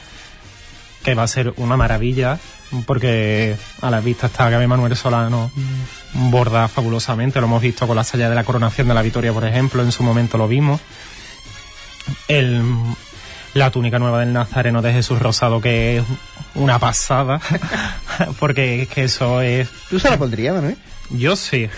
[1.03, 2.37] Que va a ser una maravilla,
[2.85, 5.51] porque a la vista está Gaby Manuel Solano
[6.13, 7.39] borda fabulosamente.
[7.39, 9.91] Lo hemos visto con la saya de la coronación de la Victoria, por ejemplo, en
[9.93, 10.81] su momento lo vimos.
[12.27, 12.61] El,
[13.53, 16.03] la túnica nueva del Nazareno de Jesús Rosado, que es
[16.55, 17.39] una pasada,
[18.39, 19.69] porque es que eso es...
[19.89, 20.77] ¿Tú se la pondrías, Manuel?
[21.11, 21.69] Yo sí.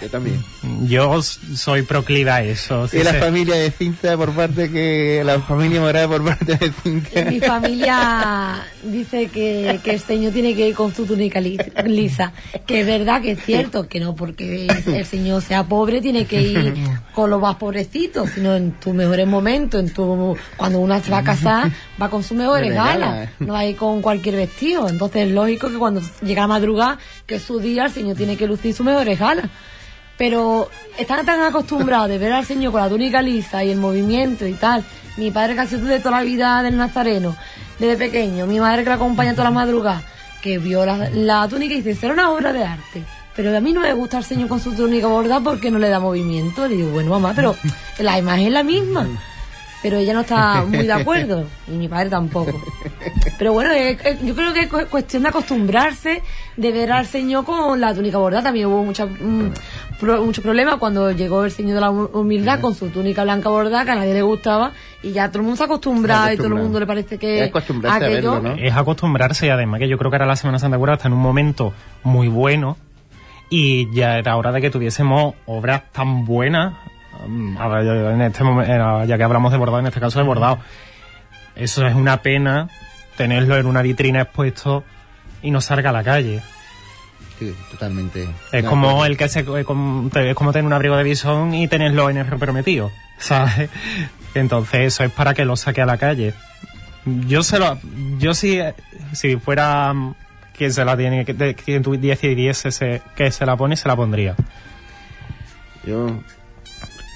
[0.00, 0.42] Yo también.
[0.86, 2.86] Yo soy proclive a eso.
[2.88, 3.20] sí y la sé.
[3.20, 5.22] familia de Cinta por parte que...
[5.24, 7.22] La familia morada por parte de Cinta.
[7.30, 12.32] Mi familia dice que, que el señor tiene que ir con su túnica li- lisa.
[12.66, 16.42] Que es verdad que es cierto, que no porque el señor sea pobre tiene que
[16.42, 16.74] ir
[17.14, 21.18] con los más pobrecitos, sino en tus mejores momentos, en tu, cuando una se va
[21.18, 21.70] a casar,
[22.00, 24.88] va con sus mejores galas, no va a ir con cualquier vestido.
[24.88, 28.36] Entonces es lógico que cuando llega a madrugar, que es su día, el señor tiene
[28.36, 29.46] que lucir sus mejores galas.
[30.18, 34.46] Pero están tan acostumbrados de ver al Señor con la túnica lisa y el movimiento
[34.46, 34.84] y tal.
[35.16, 37.36] Mi padre que ha sido de toda la vida del Nazareno,
[37.78, 38.46] desde pequeño.
[38.46, 40.02] Mi madre que la acompaña toda la madrugada,
[40.42, 43.02] que vio la, la túnica y dice, será una obra de arte.
[43.34, 45.90] Pero a mí no me gusta el Señor con su túnica bordada porque no le
[45.90, 46.66] da movimiento.
[46.66, 47.54] Le digo, bueno, mamá, pero
[47.98, 49.06] la imagen es la misma.
[49.88, 51.44] Pero ella no está muy de acuerdo.
[51.68, 52.52] Y mi padre tampoco.
[53.38, 56.22] Pero bueno, es- es- yo creo que es cu- cuestión de acostumbrarse,
[56.56, 58.42] de ver al Señor con la túnica bordada.
[58.44, 59.52] También hubo mucha, mm,
[60.00, 63.48] pro- muchos problemas cuando llegó el Señor de la hu- humildad con su túnica blanca
[63.48, 64.72] bordada, que a nadie le gustaba,
[65.04, 67.48] y ya todo el mundo se acostumbra y todo el mundo le parece que Es
[67.50, 68.56] acostumbrarse a aquello- verlo, ¿no?
[68.60, 71.06] Es acostumbrarse y además que yo creo que ahora la Semana Santa de Huelva está
[71.06, 71.72] en un momento
[72.02, 72.76] muy bueno
[73.50, 76.74] y ya era hora de que tuviésemos obras tan buenas.
[77.26, 80.58] Mm, ahora en este momento, ya que hablamos de bordado, en este caso de bordado.
[81.54, 82.68] Eso es una pena
[83.16, 84.84] tenerlo en una vitrina expuesto
[85.42, 86.42] y no salga a la calle.
[87.38, 88.28] Sí, totalmente.
[88.52, 90.10] Es como el que se, es como
[90.52, 93.70] tener un abrigo de bisón y tenerlo en el prometido, ¿sabes?
[94.34, 96.34] Entonces eso es para que lo saque a la calle.
[97.04, 97.78] Yo se lo,
[98.18, 98.58] yo si,
[99.12, 100.14] si fuera mm,
[100.56, 104.34] quien se la tiene, quien tu- decidiese se- que se la pone, se la pondría.
[105.86, 106.20] Yo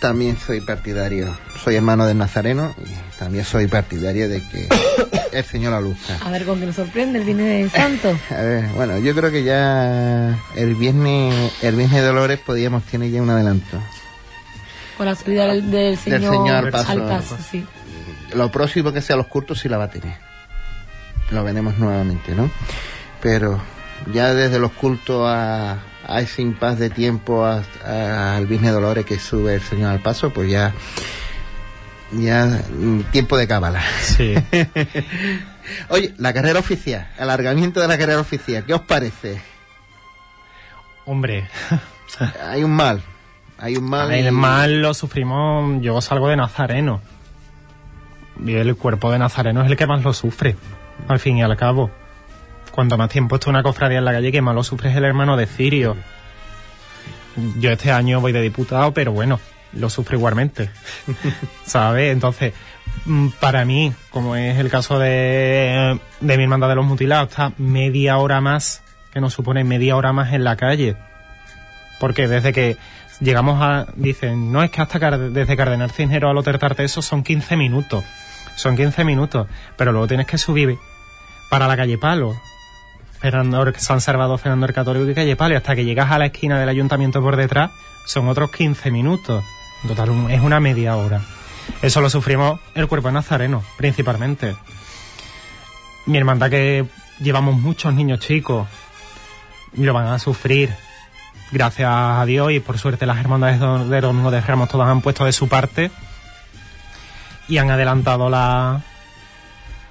[0.00, 1.36] también soy partidario.
[1.62, 4.68] Soy hermano del Nazareno y también soy partidario de que
[5.32, 6.18] el Señor la luzca.
[6.24, 8.08] A ver con qué nos sorprende el Viernes Santo.
[8.30, 13.10] A ver, bueno, yo creo que ya el viernes, el viernes de Dolores podíamos tener
[13.10, 13.78] ya un adelanto.
[14.96, 16.90] Con la subida del, del Señor, Señor al paso.
[16.90, 17.64] al paso, sí.
[18.34, 20.14] Lo próximo que sea los cultos sí la va a tener.
[21.30, 22.50] Lo veremos nuevamente, ¿no?
[23.20, 23.60] pero
[24.12, 25.78] ya desde los cultos a,
[26.10, 30.50] a ese impas de tiempo al Virgen Dolores que sube el Señor al paso, pues
[30.50, 30.72] ya
[32.12, 33.80] ya mm, tiempo de cábala.
[34.02, 34.34] Sí.
[35.88, 39.40] Oye, la carrera oficial, alargamiento de la carrera oficial, ¿qué os parece?
[41.06, 41.48] Hombre,
[42.44, 43.02] Hay un mal,
[43.56, 44.10] hay un mal.
[44.12, 47.00] y- el mal lo sufrimos, yo salgo de Nazareno.
[48.44, 50.56] Y el cuerpo de Nazareno es el que más lo sufre,
[51.08, 51.90] al fin y al cabo.
[52.70, 55.04] Cuanto más tiempo está una cofradía en la calle, que más lo sufre es el
[55.04, 55.96] hermano de Cirio.
[57.58, 59.40] Yo este año voy de diputado, pero bueno,
[59.72, 60.70] lo sufre igualmente.
[61.64, 62.12] ¿Sabes?
[62.12, 62.54] Entonces,
[63.04, 67.52] mm, para mí, como es el caso de, de mi hermandad de los mutilados, está
[67.58, 70.96] media hora más, que nos supone media hora más en la calle.
[71.98, 72.76] Porque desde que
[73.20, 73.86] llegamos a...
[73.94, 78.04] Dicen, no, es que hasta desde Cardenal Cisneros al Hotel Tarteso son 15 minutos.
[78.56, 79.46] Son 15 minutos.
[79.76, 80.78] Pero luego tienes que subir
[81.50, 82.34] para la calle Palo.
[83.20, 85.54] Fernando, San Salvador, Fernando el Católico y calle Palo.
[85.54, 87.70] Y hasta que llegas a la esquina del ayuntamiento por detrás,
[88.06, 89.44] son otros 15 minutos.
[89.82, 91.20] En total, es una media hora.
[91.82, 94.56] Eso lo sufrimos el cuerpo de Nazareno, principalmente.
[96.06, 96.86] Mi hermandad que
[97.20, 98.66] llevamos muchos niños chicos,
[99.74, 100.74] lo van a sufrir
[101.52, 105.24] gracias a Dios y por suerte las hermandades de los no dejamos todas han puesto
[105.24, 105.90] de su parte
[107.48, 108.80] y han adelantado la,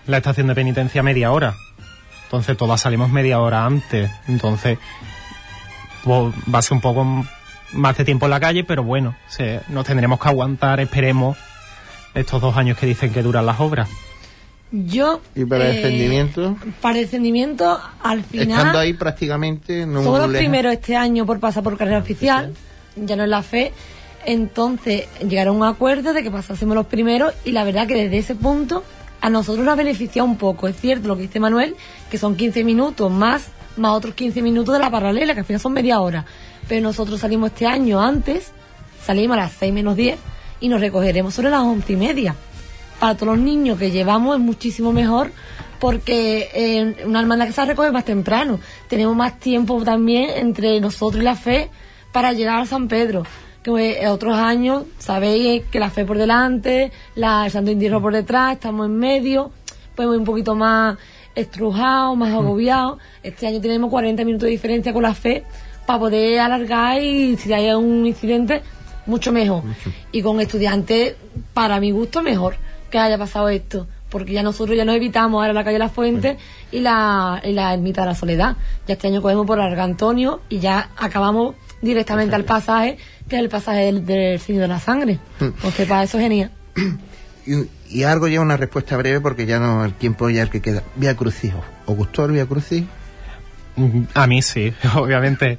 [0.08, 1.56] la estación de penitencia media hora.
[2.30, 4.12] Entonces todas salimos media hora antes.
[4.28, 4.78] Entonces
[6.04, 7.26] pues, va a ser un poco
[7.74, 11.38] más de tiempo en la calle, pero bueno, se- nos tendremos que aguantar, esperemos,
[12.14, 13.90] estos dos años que dicen que duran las obras.
[14.72, 15.22] Yo.
[15.36, 18.58] Y para el eh, descendimiento, Para el descendimiento, al final.
[18.60, 22.54] estando ahí prácticamente, no Somos los primeros este año por pasar por carrera oficial,
[22.96, 23.74] ya no es la fe.
[24.26, 28.18] Entonces llegaron a un acuerdo de que pasásemos los primeros y la verdad que desde
[28.20, 28.84] ese punto
[29.22, 30.68] a nosotros nos ha beneficiado un poco.
[30.68, 31.76] Es cierto lo que dice Manuel,
[32.10, 35.60] que son 15 minutos más, más otros 15 minutos de la paralela, que al final
[35.60, 36.26] son media hora.
[36.68, 38.52] Pero nosotros salimos este año antes,
[39.04, 40.20] salimos a las 6 menos 10
[40.62, 42.36] y nos recogeremos sobre las 11 y media.
[43.00, 45.32] Para todos los niños que llevamos es muchísimo mejor
[45.80, 48.60] porque eh, una hermandad que se recoge más temprano.
[48.88, 51.70] Tenemos más tiempo también entre nosotros y la fe
[52.12, 53.24] para llegar a San Pedro.
[53.64, 58.14] Que eh, otros años sabéis que la fe por delante, la, el Santo Indierno por
[58.14, 59.52] detrás, estamos en medio,
[59.96, 60.98] pues un poquito más
[61.36, 63.00] estrujados, más agobiados.
[63.24, 65.44] Este año tenemos 40 minutos de diferencia con la fe
[65.86, 68.62] para poder alargar y si hay un incidente,
[69.06, 69.64] mucho mejor.
[70.12, 71.16] Y con estudiantes,
[71.54, 72.56] para mi gusto, mejor
[72.90, 73.88] que haya pasado esto.
[74.10, 76.38] Porque ya nosotros ya nos evitamos ahora la calle La Fuente
[76.72, 78.56] y la, y la ermita de la Soledad.
[78.88, 82.98] Ya este año cogemos por Larga Antonio y ya acabamos directamente al pasaje,
[83.30, 85.20] que es el pasaje del, del signo de la sangre.
[85.40, 86.52] Entonces, para eso es genial.
[87.46, 90.62] Y, y algo ya una respuesta breve porque ya no el tiempo ya el que
[90.62, 90.84] queda.
[90.96, 91.54] Vía Crucis.
[91.86, 92.84] ¿Os gustó el Vía Crucis?
[93.76, 95.58] Mm, A mí sí, obviamente.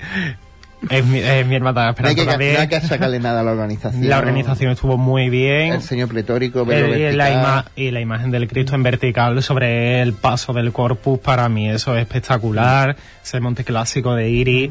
[0.88, 2.54] Es mi, es mi hermandad No hay, que, Esperanza también.
[2.54, 4.08] no hay que sacarle nada a la organización.
[4.08, 5.74] La organización estuvo muy bien.
[5.74, 10.00] El señor pletórico, pero y, la ima- y la imagen del Cristo en vertical sobre
[10.00, 12.96] el paso del corpus, para mí eso es espectacular.
[13.22, 14.70] Ese monte clásico de Iris.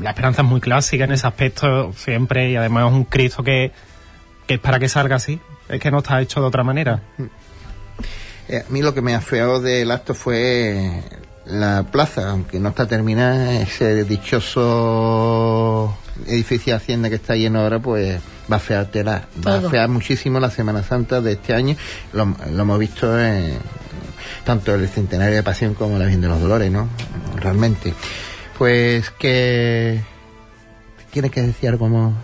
[0.00, 3.72] La esperanza es muy clásica en ese aspecto siempre y además es un Cristo que,
[4.46, 5.40] que es para que salga así.
[5.68, 7.00] Es que no está hecho de otra manera.
[8.48, 11.02] Eh, a mí lo que me afeó del acto fue
[11.46, 17.78] la plaza, aunque no está terminada, ese dichoso edificio de Hacienda que está lleno ahora,
[17.78, 18.20] pues
[18.50, 21.76] va a fear tela, va a fear muchísimo la Semana Santa de este año.
[22.12, 23.58] Lo, lo hemos visto en
[24.44, 26.88] tanto el centenario de Pasión como la Virgen de los Dolores, ¿no?
[27.36, 27.94] Realmente.
[28.62, 30.00] Pues que...
[31.10, 32.14] ¿Tienes que decir algo como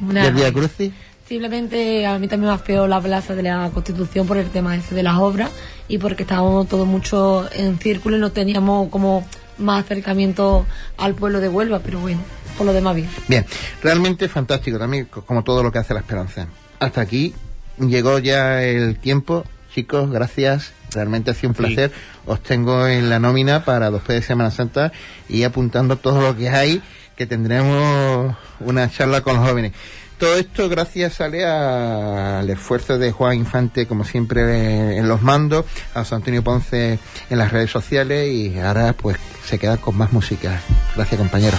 [0.00, 0.26] Nada.
[0.26, 0.92] del Vía Crucis?
[1.28, 4.76] Simplemente a mí también me ha peor la plaza de la Constitución por el tema
[4.76, 5.50] ese de las obras
[5.88, 9.26] y porque estábamos todos mucho en círculo y no teníamos como
[9.58, 10.66] más acercamiento
[10.98, 12.20] al pueblo de Huelva, pero bueno,
[12.56, 13.08] por lo demás bien.
[13.26, 13.44] Bien,
[13.82, 16.46] realmente fantástico también, co- como todo lo que hace la esperanza.
[16.78, 17.34] Hasta aquí
[17.80, 19.42] llegó ya el tiempo,
[19.74, 20.74] chicos, gracias.
[20.94, 21.90] Realmente ha sido un placer.
[22.26, 24.92] Os tengo en la nómina para después de Semana Santa
[25.28, 26.82] y apuntando todo lo que hay,
[27.16, 29.72] que tendremos una charla con los jóvenes.
[30.18, 35.64] Todo esto gracias sale al esfuerzo de Juan Infante, como siempre, en los mandos,
[35.94, 40.12] a José Antonio Ponce en las redes sociales y ahora pues se queda con más
[40.12, 40.60] música.
[40.94, 41.58] Gracias compañeros.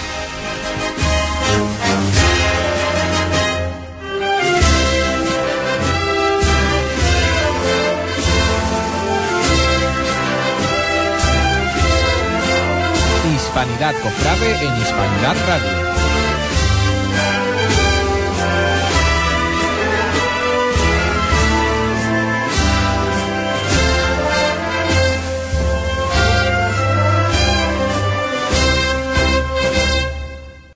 [13.73, 15.82] Hispanidad Cofrade en Hispanidad Radio.